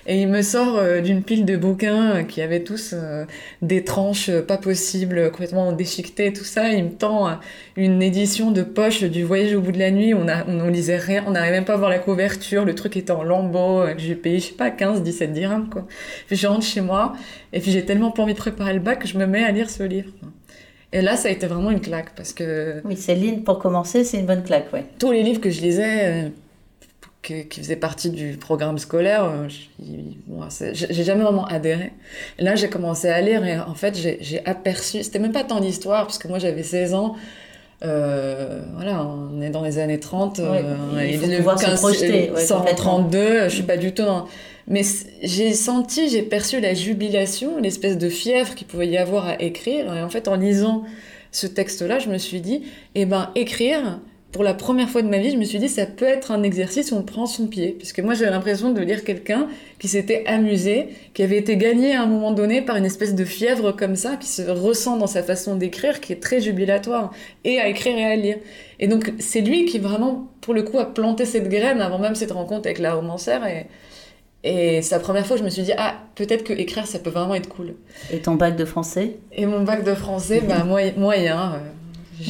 Et 0.06 0.22
il 0.22 0.28
me 0.28 0.42
sort 0.42 0.78
euh, 0.78 1.02
d'une 1.02 1.24
pile 1.24 1.44
de 1.44 1.58
bouquins 1.58 2.24
qui 2.24 2.42
avaient 2.42 2.64
tous 2.64 2.94
euh, 2.98 3.26
des 3.62 3.84
tranches 3.84 4.32
pas 4.42 4.58
possibles, 4.58 5.32
complètement 5.32 5.72
déchiquetées, 5.72 6.34
tout 6.34 6.44
ça. 6.44 6.70
Il 6.70 6.84
me 6.86 6.90
tend 6.92 7.40
une 7.76 8.02
édition 8.02 8.52
de 8.52 8.64
poche 8.64 9.04
du 9.04 9.24
Voyage 9.24 9.54
au 9.54 9.62
bout 9.62 9.72
de 9.72 9.80
la 9.80 9.92
nuit. 9.92 10.14
On, 10.14 10.28
a, 10.28 10.46
on, 10.48 10.68
lisait 10.68 10.98
rien, 10.98 11.24
on 11.28 11.32
n'arrivait 11.32 11.56
même 11.56 11.66
pas 11.66 11.74
à 11.74 11.78
voir 11.78 11.90
la 11.90 12.00
couverture. 12.00 12.66
Le 12.66 12.76
truc 12.76 12.98
était 12.98 13.12
en 13.12 13.24
lambeaux, 13.24 13.86
que 13.94 14.00
j'ai 14.00 14.16
payé, 14.16 14.40
je 14.40 14.46
sais 14.48 14.54
pas, 14.54 14.70
15, 14.70 15.04
17 15.04 15.34
dirhams, 15.34 15.70
quoi. 15.70 15.88
Puis 16.28 16.36
je 16.36 16.48
rentre 16.48 16.66
chez 16.66 16.82
moi, 16.82 17.14
et 17.54 17.60
puis 17.60 17.72
j'ai 17.72 17.86
tellement 17.86 18.12
pas 18.12 18.24
envie 18.24 18.34
de 18.34 18.40
préparer 18.40 18.74
le 18.74 18.80
bac 18.80 19.00
que 19.00 19.08
je 19.08 19.18
me 19.18 19.26
mets 19.26 19.44
à 19.44 19.52
lire 19.52 19.70
ce 19.70 19.84
livre. 19.84 20.12
Et 20.94 21.02
là, 21.02 21.18
ça 21.18 21.28
a 21.28 21.32
été 21.32 21.48
vraiment 21.48 21.72
une 21.72 21.82
claque 21.82 22.16
parce 22.16 22.34
que. 22.34 22.82
Oui, 22.86 22.96
Céline, 22.96 23.44
pour 23.44 23.60
commencer, 23.60 24.04
c'est 24.04 24.20
une 24.20 24.26
bonne 24.26 24.44
claque, 24.44 24.72
ouais. 24.74 24.86
Tous 25.00 25.12
les 25.12 25.24
livres 25.24 25.42
que 25.42 25.50
je 25.50 25.62
lisais, 25.62 26.32
euh, 27.32 27.44
qui 27.44 27.60
faisaient 27.60 27.76
partie 27.76 28.10
du 28.10 28.38
programme 28.38 28.78
scolaire, 28.78 29.26
euh, 29.26 29.48
j'ai 30.74 31.04
jamais 31.04 31.24
vraiment 31.24 31.46
adhéré. 31.46 31.94
Et 32.40 32.44
là, 32.44 32.56
j'ai 32.56 32.70
commencé 32.70 33.10
à 33.10 33.22
lire 33.22 33.46
et 33.46 33.60
en 33.60 33.76
fait, 33.76 33.96
j'ai 33.96 34.46
aperçu. 34.46 35.04
C'était 35.04 35.20
même 35.20 35.32
pas 35.32 35.44
tant 35.44 35.60
d'histoire 35.60 36.06
parce 36.06 36.18
que 36.18 36.28
moi, 36.28 36.40
j'avais 36.40 36.64
16 36.64 36.94
ans. 36.94 37.16
Euh, 37.84 38.62
voilà, 38.76 39.06
on 39.06 39.40
est 39.42 39.52
dans 39.52 39.64
les 39.64 39.78
années 39.78 40.00
30. 40.00 40.40
Ouais, 40.40 41.12
il 41.12 41.20
faut 41.20 41.28
pouvoir 41.28 41.60
15, 41.60 41.76
se 41.76 41.78
projeter. 41.78 42.32
Ouais, 42.32 42.42
132, 42.46 43.44
je 43.44 43.54
suis 43.54 43.64
pas 43.64 43.78
du 43.78 43.94
tout 43.94 44.04
dans 44.04 44.28
mais 44.68 44.82
j'ai 45.24 45.54
senti, 45.54 46.10
j'ai 46.10 46.22
perçu 46.22 46.60
la 46.60 46.74
jubilation, 46.74 47.58
l'espèce 47.58 47.98
de 47.98 48.10
fièvre 48.10 48.54
qu'il 48.54 48.68
pouvait 48.68 48.88
y 48.88 48.98
avoir 48.98 49.26
à 49.26 49.42
écrire. 49.42 49.94
Et 49.96 50.02
en 50.02 50.10
fait, 50.10 50.28
en 50.28 50.36
lisant 50.36 50.84
ce 51.32 51.48
texte-là, 51.48 52.00
je 52.00 52.10
me 52.10 52.18
suis 52.18 52.42
dit, 52.42 52.64
eh 52.94 53.06
ben, 53.06 53.32
écrire, 53.36 54.00
pour 54.32 54.44
la 54.44 54.54
première 54.54 54.90
fois 54.90 55.02
de 55.02 55.08
ma 55.08 55.20
vie, 55.20 55.32
je 55.32 55.38
me 55.38 55.46
suis 55.46 55.58
dit, 55.58 55.70
ça 55.70 55.86
peut 55.86 56.06
être 56.06 56.32
un 56.32 56.44
exercice 56.44 56.92
où 56.92 56.96
on 56.96 57.02
prend 57.02 57.26
son 57.26 57.48
pied. 57.48 57.74
Puisque 57.78 58.00
moi, 58.00 58.14
j'avais 58.14 58.32
l'impression 58.32 58.72
de 58.72 58.82
lire 58.82 59.04
quelqu'un 59.06 59.48
qui 59.80 59.88
s'était 59.88 60.26
amusé, 60.28 60.90
qui 61.14 61.24
avait 61.24 61.38
été 61.38 61.56
gagné 61.56 61.96
à 61.96 62.04
un 62.04 62.08
moment 62.08 62.34
donné 62.34 62.62
par 62.62 62.76
une 62.76 62.86
espèce 62.86 63.16
de 63.16 63.24
fièvre 63.24 63.72
comme 63.72 63.96
ça, 63.96 64.18
qui 64.18 64.28
se 64.28 64.42
ressent 64.42 64.98
dans 64.98 65.08
sa 65.08 65.24
façon 65.24 65.56
d'écrire, 65.56 66.02
qui 66.02 66.12
est 66.12 66.22
très 66.22 66.42
jubilatoire, 66.42 67.12
et 67.46 67.60
à 67.60 67.70
écrire 67.70 67.98
et 67.98 68.06
à 68.06 68.16
lire. 68.18 68.38
Et 68.80 68.88
donc, 68.88 69.14
c'est 69.18 69.42
lui 69.42 69.66
qui 69.66 69.80
vraiment, 69.80 70.28
pour 70.42 70.54
le 70.54 70.64
coup, 70.64 70.78
a 70.78 70.86
planté 70.86 71.26
cette 71.26 71.48
graine 71.48 71.80
avant 71.80 71.98
même 71.98 72.16
cette 72.16 72.32
rencontre 72.32 72.68
avec 72.68 72.80
la 72.80 72.96
romancière. 72.96 73.48
Et, 73.48 73.68
et 74.44 74.82
c'est 74.82 74.94
la 74.94 75.00
première 75.00 75.26
fois 75.26 75.38
que 75.38 75.40
je 75.40 75.46
me 75.46 75.50
suis 75.50 75.64
dit, 75.64 75.74
ah, 75.78 75.96
peut-être 76.16 76.44
que 76.44 76.54
écrire, 76.54 76.86
ça 76.86 77.00
peut 77.00 77.10
vraiment 77.12 77.36
être 77.36 77.50
cool. 77.50 77.76
Et 78.12 78.20
ton 78.20 78.36
bac 78.36 78.58
de 78.58 78.66
français? 78.66 79.16
Et 79.32 79.46
mon 79.46 79.64
bac 79.64 79.86
de 79.86 79.96
français, 79.96 80.44
bah, 80.46 80.66
moyen. 80.66 81.54
Euh, 81.54 81.58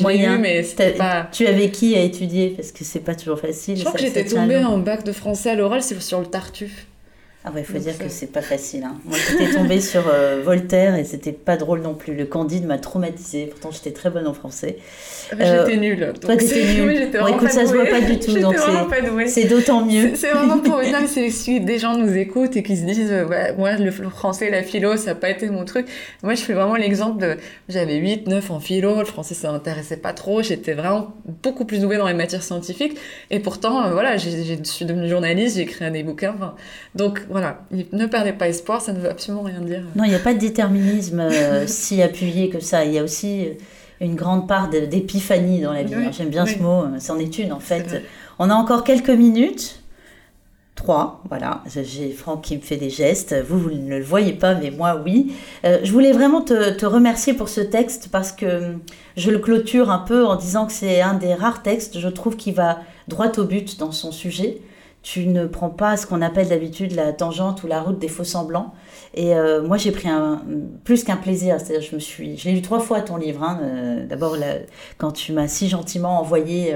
moyen, 0.01 0.37
mais 0.37 0.63
c'était 0.63 0.91
pas... 0.91 1.29
Tu 1.31 1.47
avais 1.47 1.69
qui 1.69 1.95
à 1.95 2.01
étudier? 2.01 2.49
Parce 2.55 2.71
que 2.71 2.83
c'est 2.83 2.99
pas 2.99 3.15
toujours 3.15 3.39
facile. 3.39 3.77
Je 3.77 3.83
crois 3.83 3.93
que 3.93 4.05
j'étais 4.05 4.25
tombée 4.25 4.57
en 4.57 4.77
bac 4.77 5.03
de 5.03 5.11
français 5.11 5.51
à 5.51 5.55
l'oral, 5.55 5.81
sur 5.83 6.19
le 6.19 6.25
Tartuffe. 6.25 6.87
Ah 7.47 7.51
ouais, 7.53 7.61
il 7.61 7.65
faut 7.65 7.77
dire 7.77 7.97
que 7.97 8.09
c'est 8.09 8.31
pas 8.31 8.41
facile. 8.41 8.83
Hein. 8.83 8.95
Moi, 9.05 9.17
j'étais 9.17 9.53
tombée 9.53 9.79
sur 9.79 10.03
euh, 10.11 10.41
Voltaire 10.43 10.95
et 10.95 11.05
c'était 11.05 11.31
pas 11.31 11.55
drôle 11.55 11.81
non 11.81 11.93
plus. 11.93 12.13
Le 12.13 12.25
Candide 12.25 12.65
m'a 12.65 12.77
traumatisée. 12.77 13.45
Pourtant, 13.45 13.71
j'étais 13.71 13.91
très 13.91 14.09
bonne 14.09 14.27
en 14.27 14.33
français. 14.33 14.79
Ah, 15.31 15.35
j'étais 15.39 15.77
euh, 15.77 15.79
nulle. 15.79 16.13
Toi, 16.19 16.35
t'étais 16.35 16.73
nulle. 16.73 17.09
bon, 17.19 17.27
écoute, 17.27 17.49
ça 17.49 17.65
se 17.65 17.73
voit 17.73 17.85
pas 17.85 18.01
du 18.01 18.19
tout. 18.19 18.37
donc 18.37 18.57
c'est 19.27 19.45
d'autant 19.45 19.85
mieux. 19.85 20.11
C'est 20.15 20.31
vraiment 20.31 20.59
pour 20.59 20.81
une 20.81 21.07
c'est 21.07 21.29
si 21.29 21.61
des 21.61 21.79
gens 21.79 21.95
nous 21.95 22.17
écoutent 22.17 22.57
et 22.57 22.63
qui 22.63 22.75
se 22.75 22.83
disent 22.83 23.11
euh, 23.11 23.53
Moi, 23.57 23.77
le 23.77 23.91
français, 23.91 24.49
la 24.49 24.63
philo, 24.63 24.97
ça 24.97 25.11
n'a 25.11 25.15
pas 25.15 25.29
été 25.29 25.49
mon 25.49 25.63
truc. 25.63 25.87
Moi, 26.23 26.35
je 26.35 26.41
fais 26.41 26.53
vraiment 26.53 26.75
l'exemple 26.75 27.21
de. 27.21 27.37
J'avais 27.69 27.95
8, 27.95 28.27
9 28.27 28.51
en 28.51 28.59
philo. 28.59 28.99
Le 28.99 29.05
français, 29.05 29.35
ça 29.35 29.53
m'intéressait 29.53 29.97
pas 29.97 30.11
trop. 30.11 30.41
J'étais 30.41 30.73
vraiment 30.73 31.13
beaucoup 31.43 31.63
plus 31.63 31.79
douée 31.79 31.95
dans 31.95 32.07
les 32.07 32.13
matières 32.13 32.43
scientifiques. 32.43 32.97
Et 33.31 33.39
pourtant, 33.39 33.89
voilà, 33.91 34.17
je 34.17 34.29
suis 34.63 34.85
devenue 34.85 35.07
journaliste, 35.07 35.55
j'ai 35.55 35.61
écrit 35.61 35.89
des 35.91 36.03
bouquins. 36.03 36.35
donc, 36.95 37.21
voilà, 37.37 37.61
ne 37.91 38.07
perdez 38.07 38.33
pas 38.33 38.47
espoir, 38.47 38.81
ça 38.81 38.93
ne 38.93 38.99
veut 38.99 39.11
absolument 39.11 39.43
rien 39.43 39.61
dire. 39.61 39.83
Non, 39.95 40.05
il 40.05 40.09
n'y 40.09 40.15
a 40.15 40.19
pas 40.19 40.33
de 40.33 40.39
déterminisme 40.39 41.19
euh, 41.19 41.63
si 41.67 42.01
appuyé 42.01 42.49
que 42.49 42.59
ça. 42.59 42.83
Il 42.83 42.93
y 42.93 42.97
a 42.97 43.03
aussi 43.03 43.45
euh, 43.45 43.51
une 44.01 44.15
grande 44.15 44.47
part 44.47 44.69
d'épiphanie 44.69 45.61
dans 45.61 45.71
la 45.71 45.83
vie. 45.83 45.93
J'aime 46.11 46.29
bien 46.29 46.47
ce 46.47 46.57
mot, 46.57 46.81
euh, 46.81 46.97
c'en 46.99 47.19
est 47.19 47.37
une 47.37 47.53
en 47.53 47.59
fait. 47.59 48.03
On 48.39 48.49
a 48.49 48.55
encore 48.55 48.83
quelques 48.83 49.11
minutes. 49.11 49.83
Trois, 50.73 51.23
voilà. 51.29 51.63
J'ai 51.67 52.11
Franck 52.11 52.43
qui 52.43 52.55
me 52.55 52.61
fait 52.61 52.77
des 52.77 52.89
gestes. 52.89 53.35
Vous, 53.47 53.59
vous 53.59 53.69
ne 53.69 53.97
le 53.97 54.03
voyez 54.03 54.33
pas, 54.33 54.55
mais 54.55 54.71
moi, 54.71 54.99
oui. 55.03 55.33
je 55.63 55.91
voulais 55.91 56.11
vraiment 56.11 56.41
te, 56.41 56.71
te, 56.71 56.85
remercier 56.85 57.33
pour 57.33 57.49
ce 57.49 57.61
texte 57.61 58.09
parce 58.11 58.31
que 58.31 58.75
je 59.15 59.31
le 59.31 59.39
clôture 59.39 59.89
un 59.89 59.97
peu 59.99 60.25
en 60.25 60.35
disant 60.35 60.67
que 60.67 60.73
c'est 60.73 61.01
un 61.01 61.15
des 61.15 61.33
rares 61.33 61.63
textes, 61.63 61.99
je 61.99 62.07
trouve, 62.07 62.35
qui 62.35 62.51
va 62.51 62.79
droit 63.07 63.31
au 63.37 63.43
but 63.43 63.79
dans 63.79 63.91
son 63.91 64.11
sujet 64.11 64.59
tu 65.09 65.25
ne 65.25 65.45
prends 65.45 65.69
pas 65.69 65.95
ce 65.95 66.05
qu'on 66.05 66.21
appelle 66.21 66.49
d'habitude 66.49 66.93
la 66.93 67.13
tangente 67.13 67.63
ou 67.63 67.67
la 67.67 67.79
route 67.79 67.97
des 67.97 68.09
faux 68.09 68.25
semblants. 68.25 68.73
Et 69.13 69.33
euh, 69.33 69.61
moi, 69.65 69.77
j'ai 69.77 69.91
pris 69.91 70.09
un, 70.09 70.41
plus 70.83 71.05
qu'un 71.05 71.15
plaisir. 71.15 71.55
C'est-à-dire, 71.61 71.87
je 71.89 71.95
me 71.95 71.99
suis, 72.01 72.37
je 72.37 72.49
l'ai 72.49 72.55
lu 72.55 72.61
trois 72.61 72.81
fois 72.81 72.99
ton 72.99 73.15
livre. 73.15 73.41
Hein. 73.41 73.59
Euh, 73.63 74.05
d'abord, 74.05 74.35
quand 74.97 75.13
tu 75.13 75.31
m'as 75.31 75.47
si 75.47 75.69
gentiment 75.69 76.19
envoyé 76.19 76.75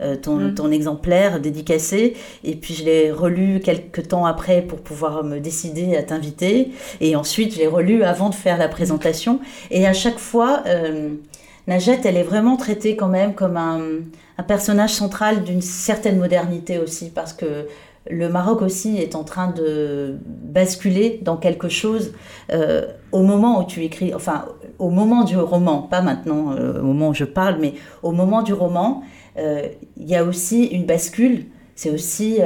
euh, 0.00 0.16
ton, 0.16 0.36
mm. 0.36 0.54
ton, 0.54 0.70
exemplaire 0.70 1.38
dédicacé, 1.38 2.16
et 2.44 2.54
puis 2.56 2.72
je 2.72 2.84
l'ai 2.84 3.12
relu 3.12 3.60
quelques 3.60 4.08
temps 4.08 4.24
après 4.24 4.62
pour 4.62 4.80
pouvoir 4.80 5.22
me 5.22 5.38
décider 5.38 5.96
à 5.96 6.02
t'inviter. 6.02 6.70
Et 7.02 7.14
ensuite, 7.14 7.52
je 7.52 7.58
l'ai 7.58 7.66
relu 7.66 8.04
avant 8.04 8.30
de 8.30 8.34
faire 8.34 8.56
la 8.56 8.68
présentation. 8.68 9.38
Et 9.70 9.86
à 9.86 9.92
chaque 9.92 10.18
fois, 10.18 10.62
Najette, 11.66 12.06
elle 12.06 12.16
est 12.16 12.22
vraiment 12.22 12.56
traitée 12.56 12.96
quand 12.96 13.08
même 13.08 13.34
comme 13.34 13.56
un 13.56 14.42
personnage 14.42 14.92
central 14.92 15.42
d'une 15.42 15.62
certaine 15.62 16.18
modernité 16.18 16.78
aussi, 16.78 17.10
parce 17.10 17.32
que 17.32 17.66
le 18.10 18.28
Maroc 18.28 18.62
aussi 18.62 18.98
est 18.98 19.14
en 19.14 19.24
train 19.24 19.50
de 19.50 20.16
basculer 20.24 21.20
dans 21.22 21.36
quelque 21.36 21.68
chose 21.68 22.12
euh, 22.52 22.86
au 23.12 23.22
moment 23.22 23.60
où 23.60 23.64
tu 23.64 23.82
écris, 23.82 24.14
enfin 24.14 24.44
au 24.78 24.90
moment 24.90 25.24
du 25.24 25.36
roman, 25.36 25.82
pas 25.82 26.02
maintenant 26.02 26.52
euh, 26.52 26.80
au 26.80 26.84
moment 26.84 27.08
où 27.08 27.14
je 27.14 27.24
parle, 27.24 27.56
mais 27.60 27.74
au 28.02 28.12
moment 28.12 28.42
du 28.42 28.52
roman, 28.52 29.02
euh, 29.38 29.66
il 29.96 30.08
y 30.08 30.14
a 30.14 30.24
aussi 30.24 30.66
une 30.66 30.84
bascule. 30.84 31.46
C'est 31.74 31.90
aussi 31.90 32.38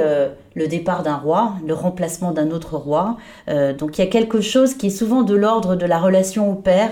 le 0.55 0.67
départ 0.67 1.03
d'un 1.03 1.15
roi, 1.15 1.53
le 1.65 1.73
remplacement 1.73 2.33
d'un 2.33 2.51
autre 2.51 2.75
roi. 2.75 3.15
donc 3.47 3.97
il 3.97 4.01
y 4.01 4.03
a 4.03 4.07
quelque 4.07 4.41
chose 4.41 4.73
qui 4.73 4.87
est 4.87 4.89
souvent 4.89 5.21
de 5.21 5.33
l'ordre 5.33 5.77
de 5.77 5.85
la 5.85 5.99
relation 5.99 6.51
au 6.51 6.55
père, 6.55 6.89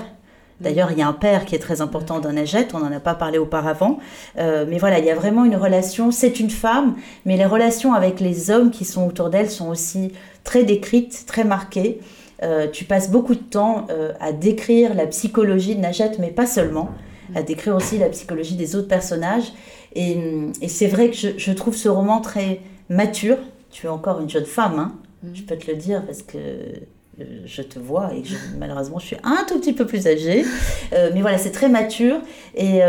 D'ailleurs, 0.62 0.92
il 0.92 0.98
y 0.98 1.02
a 1.02 1.08
un 1.08 1.14
père 1.14 1.46
qui 1.46 1.56
est 1.56 1.60
très 1.60 1.82
important 1.82 2.20
dans 2.20 2.34
Najat, 2.34 2.66
on 2.74 2.80
n'en 2.80 2.92
a 2.92 3.00
pas 3.00 3.16
parlé 3.16 3.38
auparavant. 3.38 4.00
Euh, 4.38 4.66
mais 4.68 4.78
voilà, 4.78 5.00
il 5.00 5.06
y 5.06 5.10
a 5.10 5.16
vraiment 5.16 5.46
une 5.46 5.56
relation, 5.56 6.12
c'est 6.12 6.40
une 6.40 6.50
femme, 6.50 6.96
mais 7.26 7.38
les 7.38 7.46
relations 7.46 7.94
avec 7.94 8.20
les 8.20 8.52
hommes 8.52 8.70
qui 8.70 8.84
sont 8.84 9.08
autour 9.08 9.30
d'elle 9.30 9.50
sont 9.50 9.70
aussi 9.70 10.12
très 10.44 10.64
décrites, 10.64 11.26
très 11.26 11.46
marquées. 11.46 12.00
Euh, 12.44 12.68
tu 12.68 12.84
passes 12.86 13.10
beaucoup 13.10 13.36
de 13.36 13.40
temps 13.40 13.88
euh, 13.90 14.12
à 14.20 14.34
décrire 14.34 14.94
la 14.94 15.08
psychologie 15.08 15.76
de 15.76 15.82
Najat, 15.82 16.12
mais 16.20 16.32
pas 16.32 16.46
seulement, 16.46 16.90
à 17.36 17.44
décrire 17.44 17.76
aussi 17.76 17.98
la 17.98 18.10
psychologie 18.10 18.56
des 18.56 18.76
autres 18.76 18.88
personnages. 18.88 19.54
Et, 19.96 20.18
c'est 20.68 20.88
vrai 20.88 21.10
que 21.10 21.16
je, 21.16 21.52
trouve 21.52 21.76
ce 21.76 21.90
roman 21.90 22.22
très 22.22 22.62
mature. 22.90 23.38
Tu 23.72 23.88
es 23.88 23.90
encore 23.90 24.20
une 24.20 24.30
jeune 24.30 24.46
femme, 24.46 24.78
hein, 24.80 24.96
mm. 25.24 25.30
je 25.34 25.44
peux 25.44 25.56
te 25.56 25.70
le 25.70 25.78
dire, 25.78 26.06
parce 26.06 26.22
que 26.22 26.38
je 27.46 27.62
te 27.62 27.80
vois 27.80 28.14
et 28.14 28.24
malheureusement 28.58 29.00
je 29.00 29.06
suis 29.08 29.18
un 29.24 29.46
tout 29.48 29.60
petit 29.60 29.74
peu 29.74 29.86
plus 29.86 30.08
âgée. 30.08 30.46
mais 30.92 31.22
voilà, 31.22 31.38
c'est 31.38 31.52
très 31.52 31.70
mature 31.70 32.20
et 32.56 32.82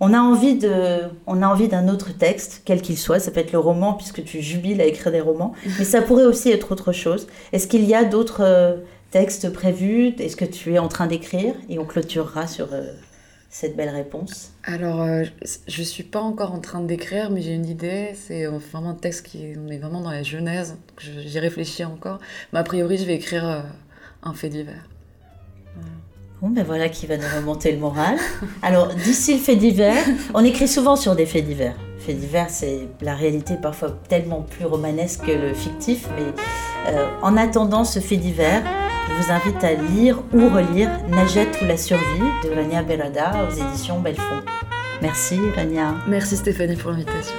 on 0.00 0.14
a 0.14 0.20
envie 0.20 0.54
de, 0.54 1.00
on 1.26 1.42
a 1.42 1.48
envie 1.48 1.68
d'un 1.68 1.88
autre 1.88 2.16
texte, 2.16 2.62
quel 2.64 2.82
qu'il 2.82 2.96
soit. 2.96 3.18
Ça 3.18 3.30
peut 3.30 3.40
être 3.40 3.52
le 3.52 3.58
roman 3.58 3.94
puisque 3.94 4.22
tu 4.24 4.40
jubiles 4.40 4.80
à 4.80 4.84
écrire 4.84 5.10
des 5.10 5.20
romans, 5.20 5.52
mais 5.78 5.84
ça 5.84 6.02
pourrait 6.02 6.24
aussi 6.24 6.50
être 6.50 6.70
autre 6.72 6.92
chose. 6.92 7.26
Est-ce 7.52 7.66
qu'il 7.66 7.84
y 7.84 7.94
a 7.94 8.04
d'autres 8.04 8.42
euh, 8.42 8.76
textes 9.10 9.52
prévus? 9.52 10.14
Est-ce 10.18 10.36
que 10.36 10.44
tu 10.44 10.74
es 10.74 10.78
en 10.78 10.88
train 10.88 11.06
d'écrire? 11.06 11.54
Et 11.68 11.78
on 11.78 11.84
clôturera 11.84 12.46
sur 12.46 12.68
euh, 12.72 12.92
cette 13.50 13.76
belle 13.76 13.88
réponse. 13.88 14.52
Alors, 14.64 15.02
euh, 15.02 15.24
je 15.66 15.82
suis 15.82 16.02
pas 16.02 16.20
encore 16.20 16.52
en 16.52 16.60
train 16.60 16.80
d'écrire, 16.80 17.30
mais 17.30 17.40
j'ai 17.40 17.54
une 17.54 17.66
idée. 17.66 18.10
C'est 18.14 18.44
vraiment 18.44 18.90
un 18.90 18.94
texte 18.94 19.26
qui, 19.26 19.54
on 19.56 19.68
est 19.70 19.78
vraiment 19.78 20.00
dans 20.00 20.10
la 20.10 20.22
genèse. 20.22 20.76
J'y 20.98 21.38
réfléchis 21.38 21.84
encore. 21.84 22.18
Mais 22.52 22.58
a 22.58 22.64
priori, 22.64 22.98
je 22.98 23.04
vais 23.04 23.14
écrire 23.14 23.64
un 24.22 24.34
fait 24.34 24.48
divers. 24.48 24.86
Bon, 26.40 26.50
ben 26.50 26.62
voilà 26.62 26.88
qui 26.88 27.06
va 27.06 27.16
nous 27.16 27.26
remonter 27.36 27.72
le 27.72 27.78
moral. 27.78 28.16
Alors, 28.62 28.94
d'ici 28.94 29.34
le 29.34 29.40
fait 29.40 29.56
divers, 29.56 30.04
on 30.34 30.44
écrit 30.44 30.68
souvent 30.68 30.94
sur 30.94 31.16
des 31.16 31.26
faits 31.26 31.44
divers. 31.44 31.74
Fait 31.98 32.14
divers, 32.14 32.48
c'est 32.48 32.86
la 33.00 33.16
réalité 33.16 33.56
parfois 33.60 33.90
tellement 34.08 34.42
plus 34.42 34.64
romanesque 34.64 35.26
que 35.26 35.32
le 35.32 35.52
fictif, 35.52 36.06
mais 36.16 36.92
euh, 36.92 37.08
en 37.22 37.36
attendant 37.36 37.82
ce 37.82 37.98
fait 37.98 38.16
divers, 38.16 38.62
je 39.08 39.22
vous 39.22 39.32
invite 39.32 39.64
à 39.64 39.74
lire 39.74 40.18
ou 40.32 40.48
relire 40.48 40.90
Najette 41.08 41.58
ou 41.62 41.66
la 41.66 41.76
survie 41.76 42.04
de 42.44 42.54
Rania 42.54 42.82
Berada 42.82 43.32
aux 43.48 43.52
éditions 43.52 44.00
Belfond. 44.00 44.42
Merci 45.00 45.38
Rania. 45.54 45.94
Merci 46.06 46.36
Stéphanie 46.36 46.76
pour 46.76 46.90
l'invitation. 46.90 47.34